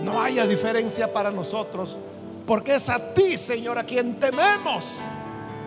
no 0.00 0.20
haya 0.20 0.46
diferencia 0.46 1.12
para 1.12 1.30
nosotros, 1.30 1.96
porque 2.46 2.74
es 2.74 2.88
a 2.88 3.14
ti, 3.14 3.36
Señor, 3.36 3.78
a 3.78 3.84
quien 3.84 4.18
tememos 4.18 4.96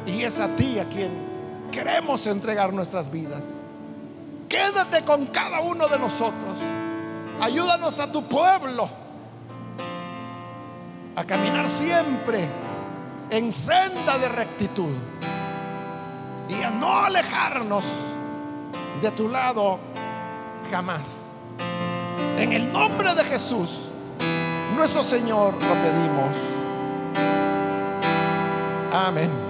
y 0.05 0.23
es 0.23 0.39
a 0.39 0.49
ti 0.49 0.77
a 0.79 0.85
quien 0.89 1.26
queremos 1.71 2.25
entregar 2.27 2.73
nuestras 2.73 3.09
vidas. 3.11 3.55
Quédate 4.49 5.03
con 5.03 5.25
cada 5.27 5.59
uno 5.59 5.87
de 5.87 5.99
nosotros. 5.99 6.57
Ayúdanos 7.41 7.99
a 7.99 8.11
tu 8.11 8.23
pueblo 8.23 8.89
a 11.15 11.23
caminar 11.23 11.67
siempre 11.67 12.47
en 13.29 13.51
senda 13.51 14.17
de 14.17 14.29
rectitud 14.29 14.93
y 16.47 16.63
a 16.63 16.69
no 16.69 16.99
alejarnos 16.99 17.85
de 19.01 19.11
tu 19.11 19.27
lado 19.27 19.79
jamás. 20.71 21.31
En 22.37 22.53
el 22.53 22.71
nombre 22.71 23.13
de 23.15 23.23
Jesús, 23.23 23.89
nuestro 24.75 25.03
Señor, 25.03 25.53
lo 25.55 25.73
pedimos. 25.73 26.37
Amén. 28.93 29.46